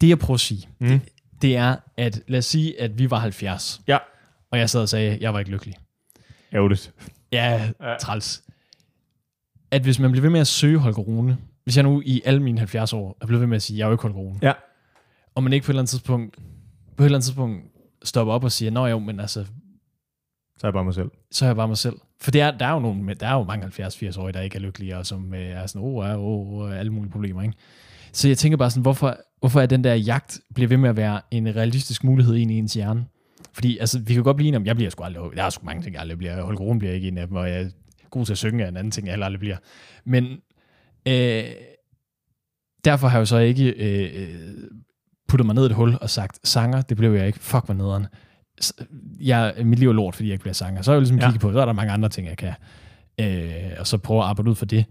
[0.00, 0.88] det jeg prøver at sige, mm.
[0.88, 1.02] det,
[1.42, 3.98] det er, at lad os sige, at vi var 70, ja.
[4.50, 5.74] Og jeg sad og sagde, at jeg var ikke lykkelig.
[6.52, 6.92] Ærgerligt.
[7.32, 7.70] Ja,
[8.00, 8.42] træls.
[9.70, 12.42] At hvis man bliver ved med at søge Holger Rune, hvis jeg nu i alle
[12.42, 14.18] mine 70 år er blevet ved med at sige, at jeg er jo ikke Holger
[14.18, 14.52] Rune, ja.
[15.34, 16.36] og man ikke på et eller andet tidspunkt,
[16.96, 17.64] på et eller andet tidspunkt
[18.02, 19.44] stopper op og siger, nå jo, men altså,
[20.58, 21.10] så er jeg bare mig selv.
[21.30, 21.96] Så er jeg bare mig selv.
[22.20, 24.60] For det er, der, er jo nogle, der er jo mange 70-80-årige, der ikke er
[24.60, 27.54] lykkelige, og som øh, er sådan, åh, oh, oh, oh, alle mulige problemer, ikke?
[28.12, 30.96] Så jeg tænker bare sådan, hvorfor, hvorfor er den der jagt bliver ved med at
[30.96, 33.06] være en realistisk mulighed ind i ens hjerne?
[33.58, 35.66] Fordi altså, vi kan godt blive enige om, jeg bliver sgu aldrig, der er sgu
[35.66, 36.42] mange ting, jeg aldrig bliver.
[36.42, 37.68] Holger Rune bliver ikke en af dem, og jeg er
[38.10, 39.56] god til at synge er en anden ting, jeg aldrig bliver.
[40.04, 40.24] Men
[41.08, 41.44] øh,
[42.84, 44.28] derfor har jeg jo så ikke øh,
[45.28, 47.74] puttet mig ned i et hul og sagt, sanger, det blev jeg ikke, fuck hvor
[47.74, 48.06] nederen
[49.20, 50.82] jeg, mit liv er lort, fordi jeg ikke bliver sanger.
[50.82, 51.26] Så er jeg ligesom ja.
[51.26, 52.52] kigge på, så er der mange andre ting, jeg kan.
[53.20, 54.84] Øh, og så prøve at arbejde ud for det.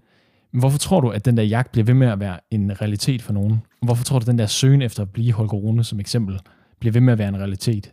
[0.51, 3.21] Men hvorfor tror du, at den der jagt bliver ved med at være en realitet
[3.21, 3.61] for nogen?
[3.81, 6.39] Hvorfor tror du, at den der søgen efter at blive Holger Rune som eksempel,
[6.79, 7.91] bliver ved med at være en realitet?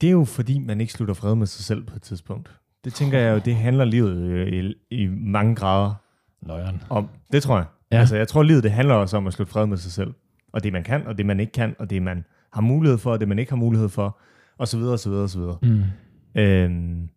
[0.00, 2.50] Det er jo fordi, man ikke slutter fred med sig selv på et tidspunkt.
[2.84, 5.94] det tænker jeg jo, det handler livet øh, i, i mange grader
[6.42, 6.82] Nøjeren.
[6.90, 7.08] om.
[7.32, 7.66] Det tror jeg.
[7.92, 7.98] Ja.
[7.98, 10.14] Altså, jeg tror, livet det handler også om at slutte fred med sig selv.
[10.52, 13.12] Og det, man kan, og det, man ikke kan, og det, man har mulighed for,
[13.12, 14.18] og det, man ikke har mulighed for,
[14.58, 15.58] og så videre, og så videre, og så videre.
[15.62, 15.82] Mm.
[16.40, 17.08] Øhm,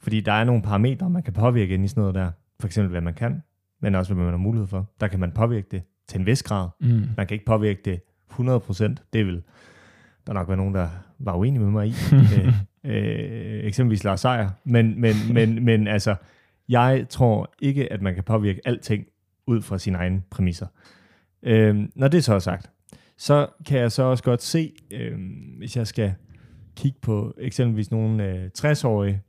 [0.00, 2.30] fordi der er nogle parametre, man kan påvirke ind i sådan noget der.
[2.60, 3.42] For eksempel, hvad man kan,
[3.82, 4.90] men også, hvad man har mulighed for.
[5.00, 6.68] Der kan man påvirke det til en vis grad.
[6.80, 7.02] Mm.
[7.16, 8.00] Man kan ikke påvirke det
[8.32, 8.94] 100%.
[9.12, 9.42] Det vil
[10.26, 11.94] der nok være nogen, der var uenige med mig i.
[12.36, 12.54] øh,
[12.84, 14.50] øh, eksempelvis Lars Seier.
[14.64, 16.14] Men, men, men, men altså,
[16.68, 19.04] jeg tror ikke, at man kan påvirke alting
[19.46, 20.66] ud fra sine egne præmisser.
[21.42, 22.70] Øh, når det så er sagt,
[23.16, 25.18] så kan jeg så også godt se, øh,
[25.58, 26.14] hvis jeg skal
[26.76, 29.22] kigge på eksempelvis nogle øh, 60-årige,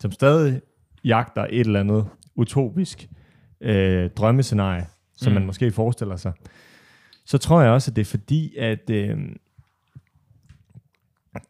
[0.00, 0.60] som stadig
[1.04, 3.08] jagter et eller andet utopisk
[3.60, 4.86] øh, drømmescenarie,
[5.16, 5.34] som mm.
[5.34, 6.32] man måske forestiller sig,
[7.24, 9.18] så tror jeg også, at det er fordi, at øh,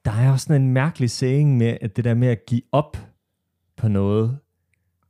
[0.05, 2.97] der er også sådan en mærkelig saying med, at det der med at give op
[3.76, 4.38] på noget,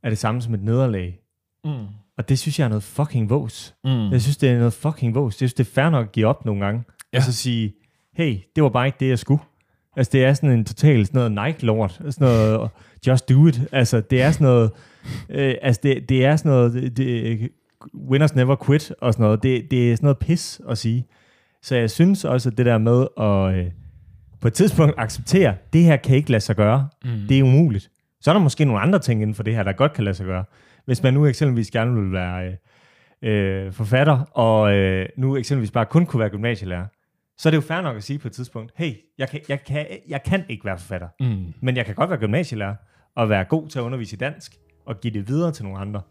[0.03, 1.19] er det samme som et nederlag.
[1.63, 1.85] Mm.
[2.17, 3.75] Og det synes jeg er noget fucking vås.
[3.83, 4.11] Mm.
[4.11, 5.33] Jeg synes, det er noget fucking vås.
[5.33, 6.83] Jeg synes, det er fair nok at give op nogle gange.
[7.13, 7.17] Ja.
[7.17, 7.73] Og så sige,
[8.13, 9.41] hey, det var bare ikke det, jeg skulle.
[9.95, 11.91] Altså, det er sådan en total sådan noget Nike-lort.
[11.91, 12.69] Sådan noget,
[13.07, 13.61] just do it.
[13.71, 14.71] Altså, det er sådan noget,
[15.29, 17.49] øh, altså, det, det er sådan noget, det,
[18.09, 19.43] winners never quit og sådan noget.
[19.43, 21.07] Det, det er sådan noget pis at sige.
[21.61, 23.71] Så jeg synes også, at det der med at øh,
[24.41, 26.89] på et tidspunkt acceptere, det her kan ikke lade sig gøre.
[27.03, 27.09] Mm.
[27.29, 27.91] Det er umuligt.
[28.21, 30.15] Så er der måske nogle andre ting inden for det her, der godt kan lade
[30.15, 30.43] sig gøre.
[30.85, 32.57] Hvis man nu eksempelvis gerne vil være
[33.21, 36.85] øh, øh, forfatter, og øh, nu eksempelvis bare kun kunne være gymnasielærer,
[37.37, 39.63] så er det jo fair nok at sige på et tidspunkt, hey, jeg kan, jeg
[39.63, 41.53] kan, jeg kan ikke være forfatter, Mm.
[41.61, 42.75] men jeg kan godt være gymnasielærer,
[43.15, 46.01] og være god til at undervise i dansk, og give det videre til nogle andre.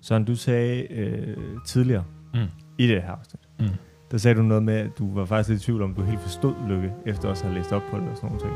[0.00, 2.04] Sådan du sagde øh, tidligere
[2.34, 2.40] Mm.
[2.78, 3.66] i det her afsnit, Mm.
[4.10, 6.20] Der sagde du noget med, at du var faktisk lidt i tvivl om, du helt
[6.20, 8.52] forstod lykke, efter også at have læst op på det og sådan nogle ting.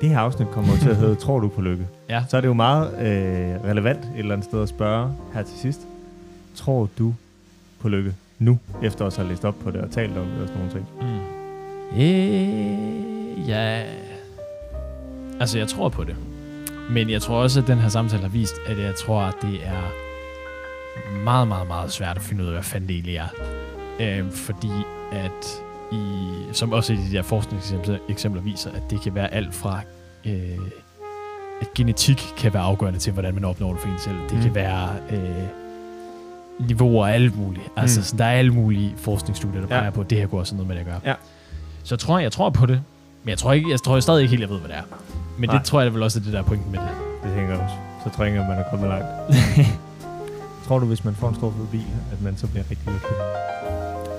[0.00, 1.86] Det her afsnit kommer til at hedde, tror du på lykke?
[2.08, 2.24] Ja.
[2.28, 5.58] Så er det jo meget øh, relevant et eller andet sted at spørge her til
[5.58, 5.80] sidst.
[6.54, 7.14] Tror du
[7.80, 10.42] på lykke nu, efter også at have læst op på det og talt om det
[10.42, 10.86] og sådan nogle ting?
[11.00, 11.30] Mm.
[12.00, 13.82] Øh, ja.
[15.40, 16.16] Altså, jeg tror på det.
[16.90, 19.66] Men jeg tror også, at den her samtale har vist, at jeg tror, at det
[19.66, 20.09] er
[21.24, 23.28] meget, meget, meget svært at finde ud af, hvad fanden det egentlig er.
[24.00, 24.70] Øh, fordi
[25.12, 25.60] at,
[25.92, 29.80] i, som også i de der forskningseksempler viser, at det kan være alt fra,
[30.26, 30.58] øh,
[31.60, 34.16] at genetik kan være afgørende til, hvordan man opnår det for en selv.
[34.28, 34.42] Det mm.
[34.42, 35.44] kan være øh,
[36.68, 37.64] niveauer af alt muligt.
[37.76, 38.04] Altså, Mm.
[38.14, 38.18] mm.
[38.18, 39.80] der er alle mulige forskningsstudier, der Ja.
[39.80, 41.00] peger på, at det her går sådan noget med det at gøre.
[41.04, 41.14] Ja.
[41.84, 42.82] Så jeg tror, jeg tror på det,
[43.24, 44.82] men jeg tror, ikke, jeg tror stadig ikke helt, jeg ved, hvad det er.
[45.38, 45.56] Men Nej.
[45.58, 46.88] det tror jeg vel også er det, der er pointen med det.
[47.24, 47.74] Det tænker jeg også.
[48.04, 49.06] Så tror jeg ikke, at man er kommet langt.
[50.70, 53.16] Tror du, hvis man får en stor fed bil, at man så bliver rigtig lykkelig?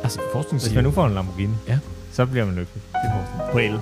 [0.04, 1.78] Altså, forskning Hvis man nu får en Lamborghini, Ja.
[2.12, 2.82] så bliver man lykkelig.
[3.02, 3.42] Det er forskning.
[3.54, 3.76] På el.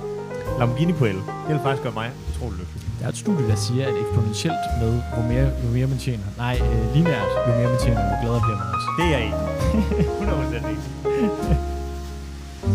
[0.60, 1.20] Lamborghini på el.
[1.46, 2.82] Det vil faktisk gøre mig utrolig lykkelig.
[3.00, 6.28] Der er et studie, der siger, at eksponentielt med, hvor mere, jo mere man tjener.
[6.38, 8.88] Nej, øh, lineært, jo mere man tjener, jo gladere bliver man også.
[8.98, 9.42] Det er jeg enig.
[9.74, 10.04] i.
[10.22, 10.86] 100% enig.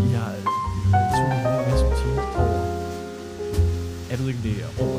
[0.01, 0.42] De har øh,
[1.16, 2.61] to en masse man tjener over...
[4.11, 4.93] Jeg ved ikke, om det er over